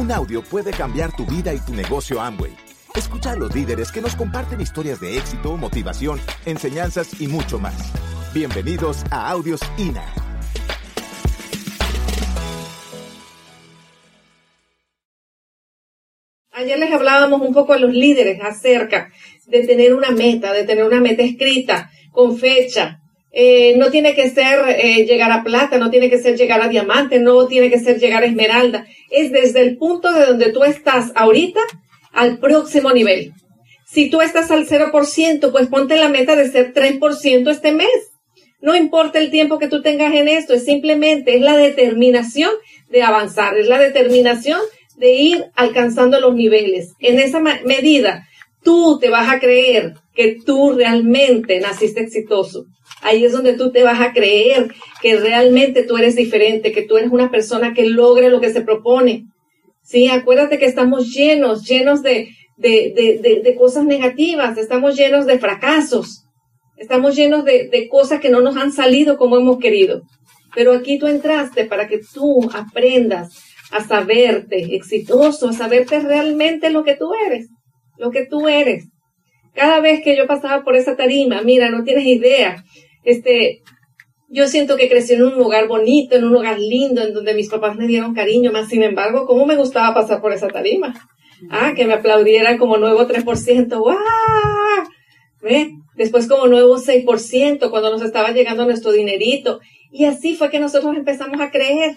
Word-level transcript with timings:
Un 0.00 0.10
audio 0.10 0.42
puede 0.42 0.70
cambiar 0.70 1.14
tu 1.14 1.26
vida 1.26 1.52
y 1.52 1.58
tu 1.58 1.74
negocio 1.74 2.22
Amway. 2.22 2.56
Escucha 2.94 3.32
a 3.32 3.36
los 3.36 3.54
líderes 3.54 3.92
que 3.92 4.00
nos 4.00 4.16
comparten 4.16 4.58
historias 4.58 4.98
de 4.98 5.18
éxito, 5.18 5.58
motivación, 5.58 6.18
enseñanzas 6.46 7.20
y 7.20 7.28
mucho 7.28 7.58
más. 7.58 7.92
Bienvenidos 8.32 9.04
a 9.10 9.28
Audios 9.30 9.60
INA. 9.76 10.02
Ayer 16.52 16.78
les 16.78 16.92
hablábamos 16.94 17.42
un 17.42 17.52
poco 17.52 17.74
a 17.74 17.78
los 17.78 17.92
líderes 17.92 18.40
acerca 18.42 19.12
de 19.48 19.66
tener 19.66 19.92
una 19.92 20.12
meta, 20.12 20.54
de 20.54 20.64
tener 20.64 20.84
una 20.84 21.02
meta 21.02 21.22
escrita 21.22 21.90
con 22.10 22.38
fecha, 22.38 23.02
eh, 23.32 23.76
no 23.76 23.90
tiene 23.90 24.14
que 24.14 24.28
ser 24.30 24.58
eh, 24.68 25.04
llegar 25.06 25.30
a 25.30 25.44
plata, 25.44 25.78
no 25.78 25.90
tiene 25.90 26.10
que 26.10 26.18
ser 26.18 26.36
llegar 26.36 26.60
a 26.62 26.68
diamante, 26.68 27.20
no 27.20 27.46
tiene 27.46 27.70
que 27.70 27.78
ser 27.78 27.98
llegar 28.00 28.22
a 28.22 28.26
esmeralda. 28.26 28.86
Es 29.08 29.30
desde 29.30 29.60
el 29.60 29.76
punto 29.76 30.12
de 30.12 30.26
donde 30.26 30.52
tú 30.52 30.64
estás 30.64 31.12
ahorita 31.14 31.60
al 32.12 32.38
próximo 32.38 32.90
nivel. 32.92 33.32
Si 33.86 34.10
tú 34.10 34.20
estás 34.20 34.50
al 34.50 34.66
0%, 34.66 35.52
pues 35.52 35.68
ponte 35.68 35.96
la 35.96 36.08
meta 36.08 36.34
de 36.34 36.50
ser 36.50 36.74
3% 36.74 37.50
este 37.50 37.72
mes. 37.72 37.88
No 38.60 38.76
importa 38.76 39.18
el 39.18 39.30
tiempo 39.30 39.58
que 39.58 39.68
tú 39.68 39.80
tengas 39.80 40.12
en 40.14 40.28
esto, 40.28 40.52
es 40.52 40.64
simplemente, 40.64 41.36
es 41.36 41.40
la 41.40 41.56
determinación 41.56 42.50
de 42.90 43.02
avanzar, 43.02 43.56
es 43.56 43.68
la 43.68 43.78
determinación 43.78 44.60
de 44.96 45.14
ir 45.14 45.46
alcanzando 45.54 46.20
los 46.20 46.34
niveles. 46.34 46.92
En 46.98 47.18
esa 47.18 47.40
medida, 47.40 48.28
tú 48.62 48.98
te 49.00 49.08
vas 49.08 49.32
a 49.32 49.40
creer 49.40 49.94
que 50.14 50.36
tú 50.44 50.72
realmente 50.72 51.58
naciste 51.58 52.02
exitoso 52.02 52.66
Ahí 53.02 53.24
es 53.24 53.32
donde 53.32 53.54
tú 53.54 53.72
te 53.72 53.82
vas 53.82 54.00
a 54.00 54.12
creer 54.12 54.72
que 55.00 55.16
realmente 55.16 55.84
tú 55.84 55.96
eres 55.96 56.16
diferente, 56.16 56.72
que 56.72 56.82
tú 56.82 56.96
eres 56.96 57.10
una 57.10 57.30
persona 57.30 57.72
que 57.72 57.86
logre 57.86 58.28
lo 58.28 58.40
que 58.40 58.52
se 58.52 58.60
propone. 58.60 59.24
Sí, 59.82 60.08
acuérdate 60.08 60.58
que 60.58 60.66
estamos 60.66 61.12
llenos, 61.12 61.64
llenos 61.66 62.02
de, 62.02 62.28
de, 62.60 63.40
de, 63.42 63.54
cosas 63.54 63.84
negativas, 63.84 64.58
estamos 64.58 64.96
llenos 64.96 65.26
de 65.26 65.38
fracasos, 65.38 66.24
estamos 66.76 67.16
llenos 67.16 67.44
de, 67.44 67.88
cosas 67.90 68.20
que 68.20 68.28
no 68.28 68.40
nos 68.40 68.56
han 68.56 68.72
salido 68.72 69.16
como 69.16 69.36
hemos 69.36 69.58
querido. 69.58 70.02
Pero 70.54 70.72
aquí 70.72 70.98
tú 70.98 71.06
entraste 71.06 71.64
para 71.64 71.88
que 71.88 72.00
tú 72.12 72.50
aprendas 72.52 73.32
a 73.70 73.82
saberte 73.82 74.74
exitoso, 74.74 75.48
a 75.48 75.52
saberte 75.52 76.00
realmente 76.00 76.70
lo 76.70 76.84
que 76.84 76.96
tú 76.96 77.12
eres, 77.26 77.48
lo 77.98 78.10
que 78.10 78.26
tú 78.26 78.48
eres. 78.48 78.84
Cada 79.54 79.80
vez 79.80 80.02
que 80.02 80.16
yo 80.16 80.26
pasaba 80.26 80.62
por 80.62 80.76
esa 80.76 80.96
tarima, 80.96 81.42
mira, 81.42 81.70
no 81.70 81.82
tienes 81.84 82.04
idea, 82.04 82.64
este, 83.04 83.62
yo 84.28 84.46
siento 84.46 84.76
que 84.76 84.88
crecí 84.88 85.14
en 85.14 85.24
un 85.24 85.36
lugar 85.36 85.66
bonito, 85.68 86.16
en 86.16 86.24
un 86.24 86.32
lugar 86.32 86.58
lindo, 86.58 87.02
en 87.02 87.14
donde 87.14 87.34
mis 87.34 87.48
papás 87.48 87.76
me 87.76 87.86
dieron 87.86 88.14
cariño, 88.14 88.52
más 88.52 88.68
sin 88.68 88.82
embargo, 88.82 89.26
¿cómo 89.26 89.46
me 89.46 89.56
gustaba 89.56 89.94
pasar 89.94 90.20
por 90.20 90.32
esa 90.32 90.48
tarima? 90.48 90.94
Ah, 91.50 91.72
que 91.74 91.86
me 91.86 91.94
aplaudieran 91.94 92.58
como 92.58 92.76
nuevo 92.76 93.06
3%, 93.06 93.78
¡guau! 93.78 93.96
Después 95.96 96.28
como 96.28 96.46
nuevo 96.46 96.78
6% 96.78 97.70
cuando 97.70 97.90
nos 97.90 98.02
estaba 98.02 98.30
llegando 98.30 98.64
nuestro 98.64 98.92
dinerito. 98.92 99.60
Y 99.90 100.04
así 100.04 100.34
fue 100.34 100.50
que 100.50 100.60
nosotros 100.60 100.96
empezamos 100.96 101.40
a 101.40 101.50
creer. 101.50 101.96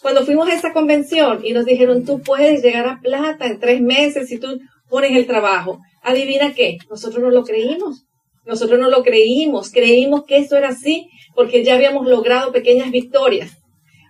Cuando 0.00 0.24
fuimos 0.24 0.48
a 0.48 0.54
esa 0.54 0.72
convención 0.72 1.40
y 1.44 1.52
nos 1.52 1.64
dijeron, 1.64 2.04
tú 2.04 2.20
puedes 2.20 2.62
llegar 2.62 2.86
a 2.86 3.00
plata 3.00 3.46
en 3.46 3.58
tres 3.58 3.80
meses 3.80 4.28
si 4.28 4.38
tú 4.38 4.60
pones 4.88 5.16
el 5.16 5.26
trabajo. 5.26 5.80
Adivina 6.02 6.52
qué, 6.54 6.78
nosotros 6.90 7.22
no 7.22 7.30
lo 7.30 7.44
creímos. 7.44 8.06
Nosotros 8.46 8.78
no 8.78 8.90
lo 8.90 9.02
creímos, 9.02 9.70
creímos 9.70 10.24
que 10.24 10.38
eso 10.38 10.56
era 10.56 10.68
así 10.68 11.08
porque 11.34 11.64
ya 11.64 11.74
habíamos 11.74 12.06
logrado 12.06 12.52
pequeñas 12.52 12.90
victorias. 12.90 13.58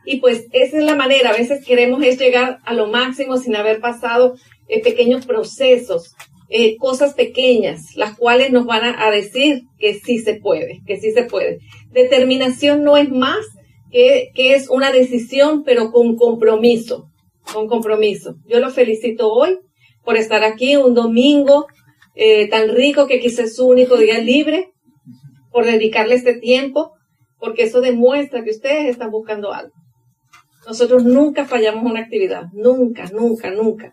Y 0.04 0.18
pues 0.20 0.46
esa 0.52 0.78
es 0.78 0.84
la 0.84 0.96
manera, 0.96 1.30
a 1.30 1.36
veces 1.36 1.64
queremos 1.64 2.02
es 2.02 2.18
llegar 2.18 2.58
a 2.64 2.74
lo 2.74 2.88
máximo 2.88 3.38
sin 3.38 3.56
haber 3.56 3.80
pasado 3.80 4.34
eh, 4.68 4.82
pequeños 4.82 5.24
procesos, 5.24 6.14
eh, 6.50 6.76
cosas 6.76 7.14
pequeñas, 7.14 7.97
las 7.97 8.16
cuales 8.16 8.50
nos 8.53 8.66
van 8.66 8.84
a, 8.84 9.10
decir 9.10 9.62
que 9.78 9.94
sí 9.94 10.19
se 10.19 10.34
puede, 10.34 10.82
que 10.86 10.98
sí 10.98 11.12
se 11.12 11.25
puede. 11.25 11.59
Determinación 11.91 12.82
no 12.82 12.97
es 12.98 13.10
más 13.10 13.47
que, 13.91 14.30
que 14.34 14.54
es 14.54 14.69
una 14.69 14.92
decisión, 14.92 15.64
pero 15.64 15.91
con 15.91 16.16
compromiso, 16.16 17.09
con 17.53 17.66
compromiso. 17.66 18.36
Yo 18.47 18.60
lo 18.60 18.70
felicito 18.70 19.32
hoy 19.32 19.59
por 20.04 20.16
estar 20.19 20.44
aquí 20.44 20.76
un 20.76 20.92
domingo 20.92 21.66
eh, 22.14 22.48
tan 22.48 22.69
rico 22.70 23.06
que 23.06 23.20
quise 23.20 23.48
su 23.48 23.66
único 23.66 23.97
día 23.97 24.19
libre, 24.19 24.70
por 25.50 25.66
dedicarle 25.66 26.16
este 26.16 26.34
tiempo, 26.34 26.92
porque 27.38 27.62
eso 27.62 27.80
demuestra 27.80 28.42
que 28.42 28.50
ustedes 28.50 28.86
están 28.86 29.10
buscando 29.10 29.52
algo. 29.52 29.72
Nosotros 30.66 31.04
nunca 31.04 31.44
fallamos 31.44 31.84
una 31.84 32.00
actividad, 32.00 32.44
nunca, 32.53 33.04
nunca, 33.12 33.50
nunca. 33.50 33.92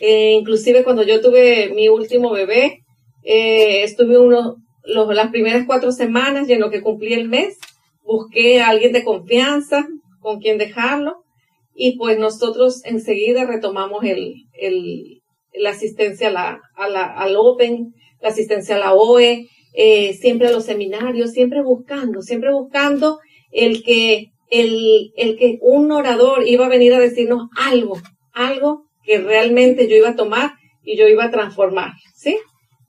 Eh, 0.00 0.32
inclusive 0.32 0.82
cuando 0.84 1.02
yo 1.02 1.20
tuve 1.20 1.72
mi 1.74 1.88
último 1.88 2.30
bebé, 2.30 2.80
eh, 3.22 3.82
estuve 3.82 4.18
uno, 4.18 4.56
los, 4.84 5.14
las 5.14 5.30
primeras 5.30 5.66
cuatro 5.66 5.92
semanas 5.92 6.48
y 6.48 6.54
en 6.54 6.60
lo 6.60 6.70
que 6.70 6.82
cumplí 6.82 7.12
el 7.12 7.28
mes, 7.28 7.58
busqué 8.02 8.60
a 8.60 8.68
alguien 8.68 8.92
de 8.92 9.04
confianza 9.04 9.86
con 10.20 10.40
quien 10.40 10.58
dejarlo 10.58 11.24
y 11.74 11.96
pues 11.96 12.18
nosotros 12.18 12.84
enseguida 12.84 13.44
retomamos 13.44 14.04
el, 14.04 15.22
la 15.54 15.70
asistencia 15.70 16.28
a 16.28 16.32
la, 16.32 16.60
a 16.76 16.88
la, 16.88 17.04
al 17.04 17.36
Open, 17.36 17.94
la 18.20 18.28
asistencia 18.28 18.76
a 18.76 18.78
la 18.78 18.94
OE, 18.94 19.46
eh, 19.74 20.14
siempre 20.14 20.48
a 20.48 20.52
los 20.52 20.64
seminarios, 20.64 21.32
siempre 21.32 21.62
buscando, 21.62 22.22
siempre 22.22 22.52
buscando 22.52 23.18
el 23.50 23.82
que, 23.82 24.28
el, 24.50 25.12
el 25.16 25.36
que 25.36 25.58
un 25.60 25.90
orador 25.92 26.46
iba 26.46 26.66
a 26.66 26.70
venir 26.70 26.94
a 26.94 27.00
decirnos 27.00 27.48
algo, 27.56 27.98
algo 28.32 28.84
que 29.04 29.18
realmente 29.18 29.88
yo 29.88 29.96
iba 29.96 30.10
a 30.10 30.16
tomar 30.16 30.52
y 30.82 30.96
yo 30.96 31.08
iba 31.08 31.24
a 31.24 31.30
transformar, 31.30 31.92
¿sí? 32.14 32.38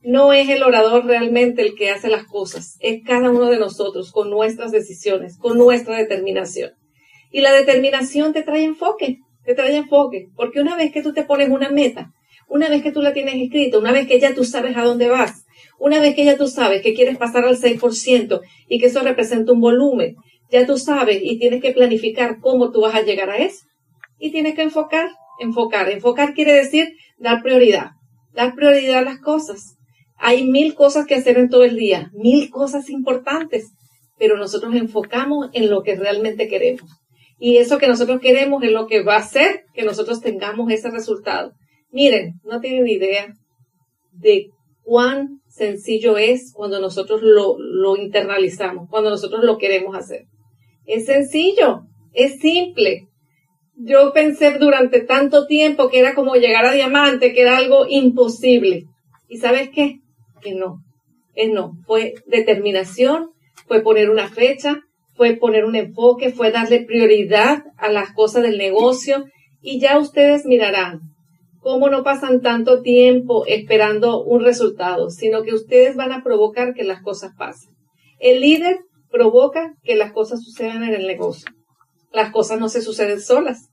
No 0.01 0.33
es 0.33 0.49
el 0.49 0.61
orador 0.61 1.05
realmente 1.05 1.63
el 1.63 1.75
que 1.75 1.89
hace 1.89 2.09
las 2.09 2.25
cosas, 2.25 2.77
es 2.79 3.01
cada 3.03 3.31
uno 3.31 3.49
de 3.49 3.57
nosotros 3.57 4.11
con 4.11 4.29
nuestras 4.29 4.71
decisiones, 4.71 5.37
con 5.37 5.57
nuestra 5.57 5.97
determinación. 5.97 6.71
Y 7.31 7.41
la 7.41 7.51
determinación 7.51 8.31
te 8.31 8.43
trae 8.43 8.63
enfoque, 8.63 9.17
te 9.43 9.55
trae 9.55 9.75
enfoque, 9.75 10.27
porque 10.35 10.61
una 10.61 10.75
vez 10.75 10.91
que 10.91 11.01
tú 11.01 11.13
te 11.13 11.23
pones 11.23 11.49
una 11.49 11.69
meta, 11.69 12.11
una 12.47 12.69
vez 12.69 12.83
que 12.83 12.91
tú 12.91 13.01
la 13.01 13.13
tienes 13.13 13.35
escrita, 13.35 13.79
una 13.79 13.91
vez 13.91 14.07
que 14.07 14.19
ya 14.19 14.33
tú 14.33 14.43
sabes 14.43 14.77
a 14.77 14.83
dónde 14.83 15.07
vas, 15.09 15.45
una 15.79 15.99
vez 15.99 16.15
que 16.15 16.25
ya 16.25 16.37
tú 16.37 16.47
sabes 16.47 16.81
que 16.81 16.93
quieres 16.93 17.17
pasar 17.17 17.45
al 17.45 17.57
6% 17.57 18.41
y 18.67 18.79
que 18.79 18.85
eso 18.87 19.01
representa 19.01 19.51
un 19.51 19.61
volumen, 19.61 20.15
ya 20.51 20.65
tú 20.65 20.77
sabes 20.77 21.19
y 21.21 21.37
tienes 21.37 21.61
que 21.61 21.71
planificar 21.71 22.39
cómo 22.39 22.71
tú 22.71 22.81
vas 22.81 22.95
a 22.95 23.01
llegar 23.01 23.29
a 23.29 23.37
eso. 23.37 23.65
Y 24.17 24.31
tienes 24.31 24.55
que 24.55 24.61
enfocar, 24.61 25.09
enfocar. 25.39 25.89
Enfocar 25.89 26.33
quiere 26.33 26.53
decir 26.53 26.93
dar 27.17 27.41
prioridad, 27.41 27.91
dar 28.33 28.55
prioridad 28.55 28.99
a 28.99 29.03
las 29.03 29.19
cosas. 29.19 29.75
Hay 30.17 30.45
mil 30.45 30.75
cosas 30.75 31.05
que 31.05 31.15
hacer 31.15 31.37
en 31.37 31.49
todo 31.49 31.63
el 31.63 31.75
día, 31.75 32.09
mil 32.13 32.49
cosas 32.49 32.89
importantes, 32.89 33.71
pero 34.17 34.37
nosotros 34.37 34.73
enfocamos 34.75 35.49
en 35.53 35.69
lo 35.69 35.83
que 35.83 35.95
realmente 35.95 36.47
queremos. 36.47 36.89
Y 37.37 37.57
eso 37.57 37.77
que 37.77 37.87
nosotros 37.87 38.21
queremos 38.21 38.63
es 38.63 38.71
lo 38.71 38.87
que 38.87 39.03
va 39.03 39.15
a 39.15 39.19
hacer 39.19 39.65
que 39.73 39.83
nosotros 39.83 40.21
tengamos 40.21 40.71
ese 40.71 40.89
resultado. 40.89 41.51
Miren, 41.95 42.41
no 42.43 42.59
tienen 42.59 42.89
idea 42.89 43.33
de 44.11 44.49
cuán 44.83 45.39
sencillo 45.47 46.17
es 46.17 46.51
cuando 46.53 46.81
nosotros 46.81 47.21
lo, 47.23 47.95
internalizamos, 47.95 48.89
cuando 48.89 49.09
nosotros 49.11 49.45
lo 49.45 49.57
queremos 49.57 49.95
hacer. 49.95 50.25
Es 50.85 51.05
sencillo, 51.05 51.83
es 52.11 52.41
simple. 52.41 53.07
Yo 53.77 54.11
pensé 54.11 54.57
durante 54.59 55.05
tanto 55.05 55.47
tiempo 55.47 55.87
que 55.87 55.99
era 55.99 56.15
como 56.15 56.35
llegar 56.35 56.65
a 56.65 56.73
diamante, 56.73 57.31
que 57.31 57.43
era 57.43 57.55
algo 57.55 57.85
imposible. 57.87 58.83
¿Y 59.29 59.37
sabes 59.37 59.69
qué? 59.69 60.01
Que 60.41 60.53
no, 60.53 60.83
es 61.33 61.49
no. 61.49 61.77
Fue 61.87 62.15
determinación, 62.27 63.29
fue 63.69 63.81
poner 63.81 64.09
una 64.09 64.27
fecha, 64.27 64.81
fue 65.15 65.37
poner 65.37 65.63
un 65.63 65.77
enfoque, 65.77 66.33
fue 66.33 66.51
darle 66.51 66.83
prioridad 66.83 67.63
a 67.77 67.87
las 67.87 68.11
cosas 68.11 68.43
del 68.43 68.57
negocio 68.57 69.23
y 69.61 69.79
ya 69.79 69.97
ustedes 69.97 70.45
mirarán 70.45 71.14
cómo 71.65 71.89
no 71.89 72.03
pasan 72.03 72.41
tanto 72.41 72.83
tiempo 72.83 73.43
esperando 73.47 74.23
un 74.23 74.43
resultado, 74.43 75.09
sino 75.09 75.41
que 75.41 75.55
ustedes 75.55 75.95
van 75.95 76.11
a 76.11 76.23
provocar 76.23 76.75
que 76.75 76.83
las 76.83 77.01
cosas 77.01 77.31
pasen. 77.35 77.71
El 78.19 78.41
líder 78.41 78.81
provoca 79.09 79.73
que 79.83 79.95
las 79.95 80.11
cosas 80.11 80.43
sucedan 80.43 80.83
en 80.83 80.93
el 80.93 81.07
negocio. 81.07 81.47
Las 82.13 82.29
cosas 82.29 82.59
no 82.59 82.69
se 82.69 82.83
suceden 82.83 83.19
solas. 83.19 83.71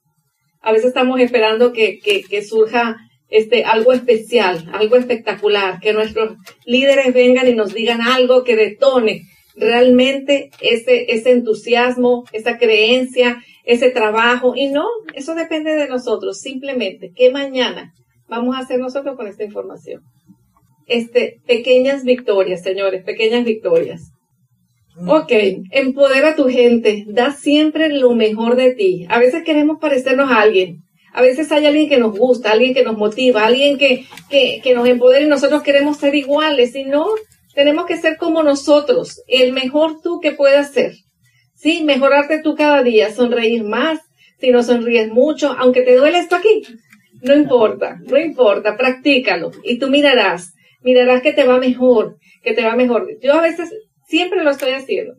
A 0.62 0.73
veces 0.73 0.89
estamos 0.89 1.21
esperando 1.21 1.75
que, 1.75 1.99
que, 2.00 2.43
surja 2.43 2.97
este, 3.29 3.65
algo 3.65 3.93
especial, 3.93 4.71
algo 4.73 4.97
espectacular, 4.97 5.79
que 5.79 5.93
nuestros 5.93 6.39
líderes 6.65 7.12
vengan 7.12 7.47
y 7.47 7.55
nos 7.55 7.75
digan 7.75 8.00
algo 8.00 8.43
que 8.43 8.56
detone 8.56 9.25
realmente 9.57 10.51
ese, 10.61 11.13
ese 11.13 11.31
entusiasmo, 11.31 12.25
esa 12.33 12.59
creencia, 12.59 13.43
ese 13.65 13.91
trabajo. 13.91 14.55
Y 14.57 14.69
no, 14.69 14.87
eso 15.15 15.35
depende 15.35 15.73
de 15.73 15.89
nosotros. 15.89 16.41
Simplemente, 16.41 17.13
¿qué 17.15 17.31
mañana 17.31 17.93
vamos 18.29 18.57
a 18.57 18.61
hacer 18.61 18.79
nosotros 18.79 19.17
con 19.17 19.27
esta 19.27 19.45
información? 19.45 20.03
Este, 20.87 21.41
pequeñas 21.47 22.05
victorias, 22.05 22.63
señores, 22.63 23.05
pequeñas 23.05 23.45
victorias. 23.45 24.13
Ok, 25.07 25.33
empodera 25.71 26.31
a 26.31 26.37
tu 26.37 26.49
gente, 26.49 27.05
da 27.09 27.33
siempre 27.33 27.89
lo 27.89 28.15
mejor 28.15 28.57
de 28.57 28.75
ti. 28.75 29.07
A 29.09 29.19
veces 29.19 29.43
queremos 29.43 29.79
parecernos 29.81 30.31
a 30.31 30.41
alguien. 30.41 30.83
A 31.15 31.23
veces 31.23 31.51
hay 31.53 31.67
alguien 31.67 31.89
que 31.89 31.99
nos 31.99 32.17
gusta, 32.17 32.53
alguien 32.53 32.75
que 32.75 32.85
nos 32.85 32.97
motiva, 32.97 33.45
alguien 33.45 33.79
que, 33.79 34.07
que, 34.29 34.61
que 34.63 34.75
nos 34.75 34.87
empodera 34.89 35.25
y 35.25 35.29
nosotros 35.29 35.63
queremos 35.63 35.99
ser 35.99 36.15
iguales 36.15 36.75
y 36.75 36.85
no, 36.85 37.07
tenemos 37.55 37.87
que 37.87 37.97
ser 37.97 38.17
como 38.17 38.43
nosotros, 38.43 39.23
el 39.27 39.53
mejor 39.53 40.01
tú 40.03 40.21
que 40.21 40.33
puedas 40.33 40.73
ser. 40.73 40.93
Sí, 41.55 41.85
mejorarte 41.85 42.41
tú 42.43 42.55
cada 42.55 42.83
día, 42.83 43.13
sonreír 43.13 43.65
más, 43.65 44.01
si 44.39 44.51
no 44.51 44.63
sonríes 44.63 45.09
mucho, 45.09 45.55
aunque 45.59 45.83
te 45.83 45.97
duele 45.97 46.19
esto 46.19 46.37
aquí, 46.37 46.63
no 47.23 47.35
importa, 47.35 47.99
no 48.05 48.19
importa, 48.19 48.77
practícalo 48.77 49.53
y 49.63 49.79
tú 49.79 49.89
mirarás, 49.89 50.53
mirarás 50.83 51.23
que 51.23 51.33
te 51.33 51.45
va 51.45 51.59
mejor, 51.59 52.17
que 52.43 52.53
te 52.53 52.65
va 52.65 52.75
mejor. 52.75 53.09
Yo 53.23 53.35
a 53.35 53.41
veces 53.41 53.71
siempre 54.09 54.43
lo 54.43 54.51
estoy 54.51 54.73
haciendo. 54.73 55.15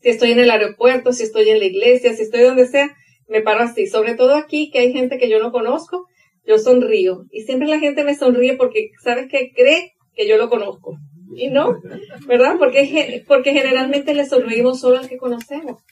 Si 0.00 0.10
estoy 0.10 0.30
en 0.30 0.38
el 0.38 0.50
aeropuerto, 0.50 1.12
si 1.12 1.24
estoy 1.24 1.50
en 1.50 1.58
la 1.58 1.64
iglesia, 1.64 2.14
si 2.14 2.22
estoy 2.22 2.42
donde 2.42 2.68
sea, 2.68 2.94
me 3.28 3.40
paro 3.40 3.64
así. 3.64 3.88
Sobre 3.88 4.14
todo 4.14 4.36
aquí, 4.36 4.70
que 4.70 4.78
hay 4.78 4.92
gente 4.92 5.18
que 5.18 5.28
yo 5.28 5.40
no 5.40 5.50
conozco, 5.50 6.06
yo 6.46 6.58
sonrío. 6.58 7.24
Y 7.32 7.42
siempre 7.42 7.66
la 7.66 7.80
gente 7.80 8.04
me 8.04 8.14
sonríe 8.14 8.56
porque, 8.56 8.90
¿sabes 9.02 9.26
qué? 9.28 9.50
Cree 9.52 9.94
que 10.14 10.28
yo 10.28 10.36
lo 10.36 10.48
conozco. 10.48 10.96
Y 11.34 11.48
no, 11.48 11.80
¿verdad? 12.26 12.56
Porque, 12.58 13.24
porque 13.26 13.52
generalmente 13.52 14.14
le 14.14 14.26
sonreímos 14.26 14.80
solo 14.80 14.98
al 14.98 15.08
que 15.08 15.16
conocemos. 15.16 15.82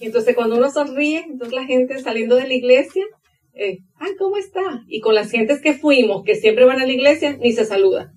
Y 0.00 0.06
entonces 0.06 0.34
cuando 0.34 0.56
uno 0.56 0.70
sonríe, 0.70 1.24
entonces 1.26 1.54
la 1.54 1.64
gente 1.64 1.98
saliendo 1.98 2.36
de 2.36 2.46
la 2.46 2.54
iglesia, 2.54 3.04
eh, 3.54 3.78
ay, 3.98 4.12
¿cómo 4.18 4.36
está? 4.36 4.82
Y 4.86 5.00
con 5.00 5.14
las 5.14 5.30
gentes 5.30 5.60
que 5.60 5.74
fuimos, 5.74 6.24
que 6.24 6.34
siempre 6.34 6.64
van 6.64 6.80
a 6.80 6.86
la 6.86 6.92
iglesia, 6.92 7.36
ni 7.38 7.52
se 7.52 7.64
saluda. 7.64 8.12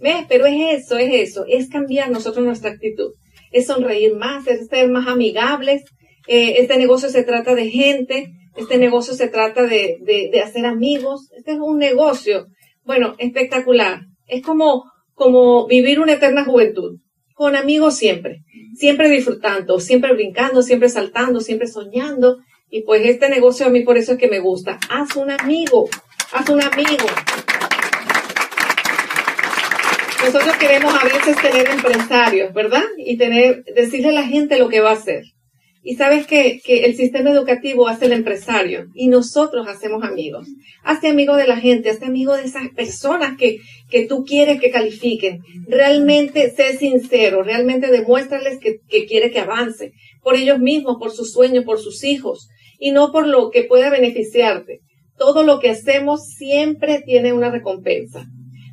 ¿Ves? 0.00 0.26
Pero 0.28 0.46
es 0.46 0.84
eso, 0.84 0.98
es 0.98 1.10
eso, 1.12 1.44
es 1.48 1.70
cambiar 1.70 2.10
nosotros 2.10 2.44
nuestra 2.44 2.70
actitud, 2.70 3.12
es 3.50 3.66
sonreír 3.66 4.14
más, 4.14 4.46
es 4.46 4.68
ser 4.68 4.90
más 4.90 5.08
amigables. 5.08 5.84
Eh, 6.28 6.56
este 6.58 6.76
negocio 6.76 7.08
se 7.08 7.22
trata 7.22 7.54
de 7.54 7.70
gente, 7.70 8.28
este 8.56 8.76
negocio 8.76 9.14
se 9.14 9.28
trata 9.28 9.62
de, 9.62 9.96
de, 10.02 10.28
de 10.30 10.40
hacer 10.40 10.66
amigos, 10.66 11.30
este 11.36 11.52
es 11.52 11.58
un 11.58 11.78
negocio, 11.78 12.46
bueno, 12.84 13.14
espectacular. 13.18 14.00
Es 14.26 14.42
como, 14.42 14.84
como 15.16 15.66
vivir 15.66 15.98
una 15.98 16.12
eterna 16.12 16.44
juventud, 16.44 17.00
con 17.34 17.56
amigos 17.56 17.96
siempre, 17.96 18.42
siempre 18.76 19.08
disfrutando, 19.08 19.80
siempre 19.80 20.12
brincando, 20.12 20.62
siempre 20.62 20.90
saltando, 20.90 21.40
siempre 21.40 21.66
soñando. 21.66 22.36
Y 22.70 22.82
pues 22.82 23.04
este 23.04 23.28
negocio 23.30 23.66
a 23.66 23.70
mí 23.70 23.80
por 23.80 23.96
eso 23.96 24.12
es 24.12 24.18
que 24.18 24.28
me 24.28 24.40
gusta. 24.40 24.78
Haz 24.90 25.16
un 25.16 25.30
amigo, 25.30 25.88
haz 26.32 26.48
un 26.50 26.62
amigo. 26.62 27.06
Nosotros 30.22 30.56
queremos 30.56 30.94
a 30.94 31.04
veces 31.04 31.36
tener 31.40 31.70
empresarios, 31.70 32.52
¿verdad? 32.52 32.84
Y 32.98 33.16
tener, 33.16 33.64
decirle 33.64 34.08
a 34.08 34.12
la 34.12 34.24
gente 34.24 34.58
lo 34.58 34.68
que 34.68 34.80
va 34.80 34.90
a 34.90 34.94
hacer. 34.94 35.22
Y 35.88 35.94
sabes 35.94 36.26
que, 36.26 36.60
el 36.66 36.96
sistema 36.96 37.30
educativo 37.30 37.86
hace 37.86 38.06
el 38.06 38.12
empresario 38.12 38.88
y 38.92 39.06
nosotros 39.06 39.68
hacemos 39.68 40.02
amigos. 40.02 40.48
Hazte 40.82 41.06
amigo 41.06 41.36
de 41.36 41.46
la 41.46 41.58
gente, 41.58 41.90
hazte 41.90 42.06
amigo 42.06 42.36
de 42.36 42.42
esas 42.42 42.70
personas 42.70 43.36
que, 43.38 43.58
que 43.88 44.04
tú 44.04 44.24
quieres 44.24 44.60
que 44.60 44.72
califiquen. 44.72 45.42
Realmente 45.68 46.50
sé 46.50 46.76
sincero, 46.76 47.44
realmente 47.44 47.92
demuéstrales 47.92 48.58
que, 48.58 48.80
que 48.88 49.06
quiere 49.06 49.30
que 49.30 49.38
avance 49.38 49.92
por 50.24 50.34
ellos 50.34 50.58
mismos, 50.58 50.96
por 50.98 51.12
sus 51.12 51.30
sueños, 51.30 51.64
por 51.64 51.78
sus 51.78 52.02
hijos 52.02 52.48
y 52.80 52.90
no 52.90 53.12
por 53.12 53.28
lo 53.28 53.50
que 53.50 53.62
pueda 53.62 53.88
beneficiarte. 53.88 54.80
Todo 55.16 55.44
lo 55.44 55.60
que 55.60 55.70
hacemos 55.70 56.26
siempre 56.36 57.00
tiene 57.06 57.32
una 57.32 57.52
recompensa. 57.52 58.26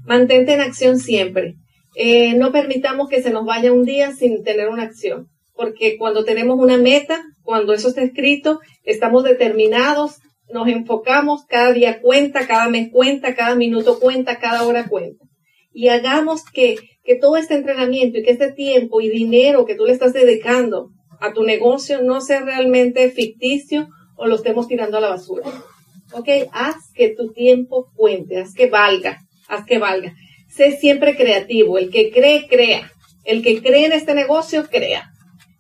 Mantente 0.04 0.56
en 0.56 0.62
acción 0.62 0.98
siempre. 0.98 1.58
Eh, 1.96 2.34
no 2.34 2.52
permitamos 2.52 3.08
que 3.08 3.22
se 3.22 3.30
nos 3.30 3.46
vaya 3.46 3.72
un 3.72 3.84
día 3.84 4.14
sin 4.14 4.42
tener 4.44 4.70
una 4.70 4.82
acción, 4.82 5.28
porque 5.56 5.98
cuando 5.98 6.24
tenemos 6.24 6.60
una 6.60 6.78
meta, 6.78 7.24
cuando 7.44 7.74
eso 7.74 7.90
está 7.90 8.02
escrito, 8.02 8.60
estamos 8.84 9.24
determinados, 9.24 10.18
nos 10.52 10.68
enfocamos, 10.68 11.46
cada 11.46 11.72
día 11.72 12.02
cuenta, 12.02 12.48
cada 12.48 12.70
mes 12.70 12.90
cuenta, 12.92 13.36
cada 13.36 13.56
minuto 13.56 14.00
cuenta, 14.00 14.40
cada 14.40 14.64
hora 14.64 14.88
cuenta. 14.88 15.26
Y 15.72 15.88
hagamos 15.88 16.44
que, 16.44 16.76
que 17.04 17.16
todo 17.16 17.38
este 17.38 17.56
entrenamiento 17.56 18.20
y 18.20 18.24
que 18.24 18.32
este 18.32 18.52
tiempo 18.52 19.02
y 19.02 19.10
dinero 19.10 19.66
que 19.66 19.76
tú 19.76 19.86
le 19.86 19.94
estás 19.94 20.14
dedicando 20.14 20.90
a 21.20 21.34
tu 21.34 21.44
negocio 21.44 22.02
no 22.02 22.22
sea 22.22 22.42
realmente 22.42 23.10
ficticio 23.10 23.88
o 24.16 24.28
lo 24.28 24.36
estemos 24.36 24.68
tirando 24.68 24.98
a 24.98 25.02
la 25.02 25.10
basura. 25.10 25.46
¿Ok? 26.14 26.28
Haz 26.52 26.92
que 26.94 27.10
tu 27.10 27.32
tiempo 27.32 27.88
cuente, 27.96 28.40
haz 28.40 28.54
que 28.54 28.68
valga 28.68 29.20
haz 29.48 29.66
que 29.66 29.80
valga. 29.80 30.16
Sé 30.48 30.78
siempre 30.78 31.16
creativo. 31.16 31.78
El 31.78 31.90
que 31.90 32.12
cree, 32.12 32.48
crea. 32.48 32.92
El 33.24 33.42
que 33.42 33.62
cree 33.62 33.86
en 33.86 33.94
este 33.94 34.14
negocio, 34.14 34.68
crea. 34.70 35.12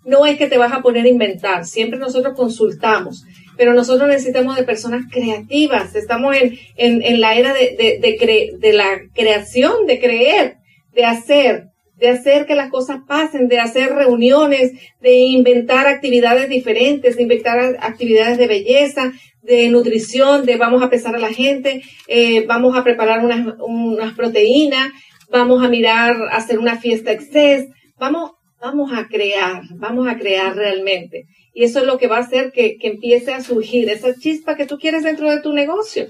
No 0.05 0.25
es 0.25 0.37
que 0.37 0.47
te 0.47 0.57
vas 0.57 0.73
a 0.73 0.81
poner 0.81 1.05
a 1.05 1.09
inventar. 1.09 1.65
Siempre 1.65 1.99
nosotros 1.99 2.35
consultamos. 2.35 3.25
Pero 3.57 3.73
nosotros 3.73 4.07
necesitamos 4.07 4.55
de 4.55 4.63
personas 4.63 5.05
creativas. 5.11 5.95
Estamos 5.95 6.35
en, 6.35 6.57
en, 6.75 7.21
la 7.21 7.35
era 7.35 7.53
de, 7.53 7.75
de, 7.77 8.57
de 8.57 8.73
la 8.73 9.01
creación, 9.13 9.85
de 9.85 9.99
creer, 9.99 10.57
de 10.93 11.05
hacer 11.05 11.73
de 12.03 12.09
hacer 12.09 12.45
que 12.45 12.55
las 12.55 12.69
cosas 12.69 12.97
pasen, 13.07 13.47
de 13.47 13.59
hacer 13.59 13.93
reuniones, 13.93 14.73
de 14.99 15.13
inventar 15.13 15.87
actividades 15.87 16.49
diferentes, 16.49 17.15
de 17.15 17.23
inventar 17.23 17.77
actividades 17.79 18.37
de 18.37 18.47
belleza, 18.47 19.13
de 19.41 19.69
nutrición, 19.69 20.45
de 20.45 20.57
vamos 20.57 20.83
a 20.83 20.89
pesar 20.89 21.15
a 21.15 21.19
la 21.19 21.31
gente, 21.31 21.81
eh, 22.07 22.45
vamos 22.45 22.75
a 22.75 22.83
preparar 22.83 23.23
unas, 23.23 23.55
unas 23.59 24.13
proteínas, 24.15 24.91
vamos 25.29 25.63
a 25.63 25.69
mirar, 25.69 26.17
hacer 26.31 26.59
una 26.59 26.77
fiesta 26.77 27.11
exces, 27.11 27.67
vamos, 27.97 28.31
vamos 28.63 28.93
a 28.93 29.07
crear, 29.07 29.63
vamos 29.75 30.07
a 30.07 30.17
crear 30.17 30.55
realmente. 30.55 31.25
Y 31.53 31.65
eso 31.65 31.79
es 31.79 31.85
lo 31.85 31.97
que 31.97 32.07
va 32.07 32.17
a 32.17 32.21
hacer 32.21 32.51
que, 32.53 32.77
que 32.77 32.87
empiece 32.87 33.33
a 33.33 33.43
surgir 33.43 33.89
esa 33.89 34.15
chispa 34.15 34.55
que 34.55 34.65
tú 34.65 34.77
quieres 34.77 35.03
dentro 35.03 35.29
de 35.29 35.41
tu 35.41 35.51
negocio. 35.51 36.07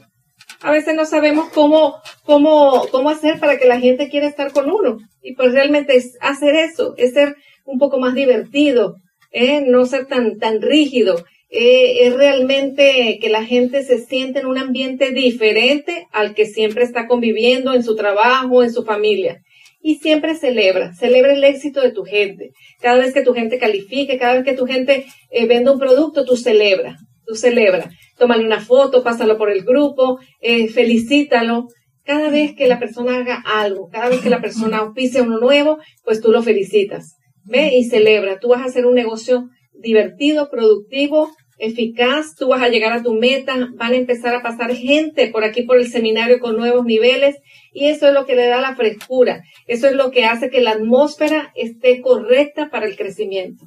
A 0.61 0.71
veces 0.71 0.93
no 0.95 1.05
sabemos 1.05 1.49
cómo, 1.49 1.95
cómo, 2.23 2.85
cómo 2.91 3.09
hacer 3.09 3.39
para 3.39 3.57
que 3.57 3.65
la 3.65 3.79
gente 3.79 4.07
quiera 4.07 4.27
estar 4.27 4.51
con 4.51 4.69
uno. 4.69 4.99
Y 5.23 5.33
pues 5.33 5.51
realmente 5.51 5.95
es 5.95 6.15
hacer 6.21 6.55
eso, 6.55 6.93
es 6.97 7.13
ser 7.13 7.35
un 7.65 7.79
poco 7.79 7.99
más 7.99 8.13
divertido, 8.13 8.97
¿eh? 9.31 9.63
no 9.65 9.85
ser 9.85 10.05
tan, 10.05 10.37
tan 10.37 10.61
rígido, 10.61 11.25
eh, 11.49 12.07
es 12.07 12.13
realmente 12.13 13.19
que 13.21 13.29
la 13.29 13.45
gente 13.45 13.83
se 13.83 13.99
siente 13.99 14.39
en 14.39 14.47
un 14.47 14.57
ambiente 14.57 15.11
diferente 15.11 16.07
al 16.11 16.33
que 16.33 16.45
siempre 16.45 16.83
está 16.83 17.07
conviviendo 17.07 17.73
en 17.73 17.83
su 17.83 17.95
trabajo, 17.95 18.63
en 18.63 18.73
su 18.73 18.83
familia. 18.83 19.41
Y 19.85 19.95
siempre 19.95 20.35
celebra, 20.35 20.93
celebra 20.93 21.33
el 21.33 21.43
éxito 21.43 21.81
de 21.81 21.91
tu 21.91 22.05
gente. 22.05 22.51
Cada 22.79 22.99
vez 22.99 23.13
que 23.13 23.21
tu 23.21 23.33
gente 23.33 23.59
califique, 23.59 24.17
cada 24.17 24.35
vez 24.35 24.45
que 24.45 24.53
tu 24.53 24.65
gente 24.65 25.05
eh, 25.29 25.45
vende 25.45 25.71
un 25.71 25.77
producto, 25.77 26.23
tú 26.23 26.37
celebra, 26.37 26.95
tú 27.27 27.35
celebra. 27.35 27.91
Tómale 28.17 28.45
una 28.45 28.61
foto, 28.61 29.03
pásalo 29.03 29.37
por 29.37 29.51
el 29.51 29.65
grupo, 29.65 30.19
eh, 30.39 30.69
felicítalo. 30.69 31.67
Cada 32.05 32.29
vez 32.29 32.55
que 32.55 32.69
la 32.69 32.79
persona 32.79 33.17
haga 33.17 33.43
algo, 33.45 33.89
cada 33.91 34.07
vez 34.07 34.21
que 34.21 34.29
la 34.29 34.39
persona 34.39 34.77
auspice 34.77 35.21
uno 35.21 35.37
nuevo, 35.37 35.79
pues 36.05 36.21
tú 36.21 36.31
lo 36.31 36.41
felicitas. 36.41 37.17
Ve 37.43 37.75
y 37.75 37.83
celebra. 37.83 38.39
Tú 38.39 38.47
vas 38.47 38.61
a 38.61 38.65
hacer 38.65 38.85
un 38.85 38.95
negocio 38.95 39.49
divertido, 39.73 40.49
productivo, 40.49 41.29
eficaz, 41.57 42.35
tú 42.37 42.47
vas 42.47 42.61
a 42.61 42.69
llegar 42.69 42.93
a 42.93 43.03
tu 43.03 43.13
meta, 43.13 43.69
van 43.75 43.91
a 43.91 43.97
empezar 43.97 44.33
a 44.33 44.41
pasar 44.41 44.73
gente 44.75 45.27
por 45.27 45.43
aquí 45.43 45.63
por 45.63 45.77
el 45.77 45.89
seminario 45.89 46.39
con 46.39 46.55
nuevos 46.55 46.85
niveles 46.85 47.35
y 47.73 47.87
eso 47.87 48.07
es 48.07 48.13
lo 48.13 48.25
que 48.25 48.35
le 48.35 48.47
da 48.47 48.61
la 48.61 48.75
frescura, 48.75 49.43
eso 49.67 49.87
es 49.87 49.93
lo 49.93 50.11
que 50.11 50.25
hace 50.25 50.49
que 50.49 50.61
la 50.61 50.71
atmósfera 50.71 51.51
esté 51.55 52.01
correcta 52.01 52.69
para 52.69 52.85
el 52.85 52.95
crecimiento. 52.95 53.65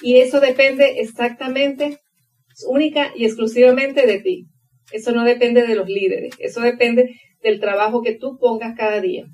Y 0.00 0.16
eso 0.16 0.40
depende 0.40 1.00
exactamente, 1.00 2.00
única 2.66 3.12
y 3.14 3.24
exclusivamente 3.24 4.06
de 4.06 4.18
ti. 4.18 4.46
Eso 4.90 5.12
no 5.12 5.24
depende 5.24 5.66
de 5.66 5.74
los 5.76 5.88
líderes, 5.88 6.34
eso 6.38 6.60
depende 6.60 7.14
del 7.42 7.60
trabajo 7.60 8.02
que 8.02 8.14
tú 8.14 8.36
pongas 8.38 8.76
cada 8.76 9.00
día. 9.00 9.24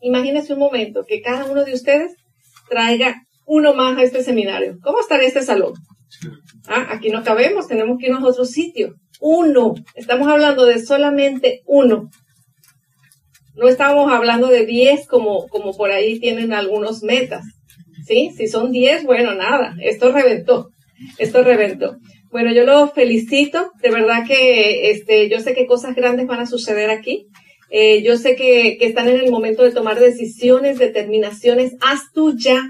Imagínese 0.00 0.52
un 0.52 0.60
momento 0.60 1.04
que 1.06 1.20
cada 1.20 1.44
uno 1.44 1.64
de 1.64 1.74
ustedes 1.74 2.14
traiga 2.68 3.22
uno 3.46 3.74
más 3.74 3.98
a 3.98 4.02
este 4.02 4.22
seminario. 4.22 4.78
¿Cómo 4.82 5.00
estaría 5.00 5.28
este 5.28 5.42
salón? 5.42 5.72
Ah, 6.68 6.88
aquí 6.90 7.10
no 7.10 7.24
cabemos, 7.24 7.66
tenemos 7.66 7.98
que 7.98 8.06
irnos 8.06 8.22
a 8.22 8.28
otro 8.28 8.44
sitio. 8.44 8.94
Uno. 9.20 9.74
Estamos 9.94 10.28
hablando 10.28 10.66
de 10.66 10.78
solamente 10.78 11.62
uno. 11.66 12.10
No 13.58 13.68
estamos 13.68 14.10
hablando 14.10 14.48
de 14.48 14.64
diez 14.64 15.06
como, 15.06 15.48
como 15.48 15.76
por 15.76 15.90
ahí 15.90 16.18
tienen 16.20 16.52
algunos 16.52 17.02
metas. 17.02 17.44
¿Sí? 18.06 18.30
Si 18.36 18.48
son 18.48 18.72
diez, 18.72 19.04
bueno, 19.04 19.34
nada. 19.34 19.76
Esto 19.82 20.12
reventó. 20.12 20.70
Esto 21.18 21.42
reventó. 21.42 21.96
Bueno, 22.30 22.52
yo 22.52 22.64
los 22.64 22.92
felicito. 22.92 23.72
De 23.82 23.90
verdad 23.90 24.26
que 24.26 24.90
este, 24.90 25.28
yo 25.28 25.40
sé 25.40 25.54
que 25.54 25.66
cosas 25.66 25.94
grandes 25.94 26.26
van 26.26 26.40
a 26.40 26.46
suceder 26.46 26.90
aquí. 26.90 27.26
Eh, 27.70 28.02
yo 28.02 28.16
sé 28.16 28.34
que, 28.34 28.78
que 28.78 28.86
están 28.86 29.08
en 29.08 29.20
el 29.20 29.30
momento 29.30 29.62
de 29.62 29.72
tomar 29.72 29.98
decisiones, 29.98 30.78
determinaciones. 30.78 31.74
Haz 31.80 32.12
tú 32.14 32.34
ya, 32.38 32.62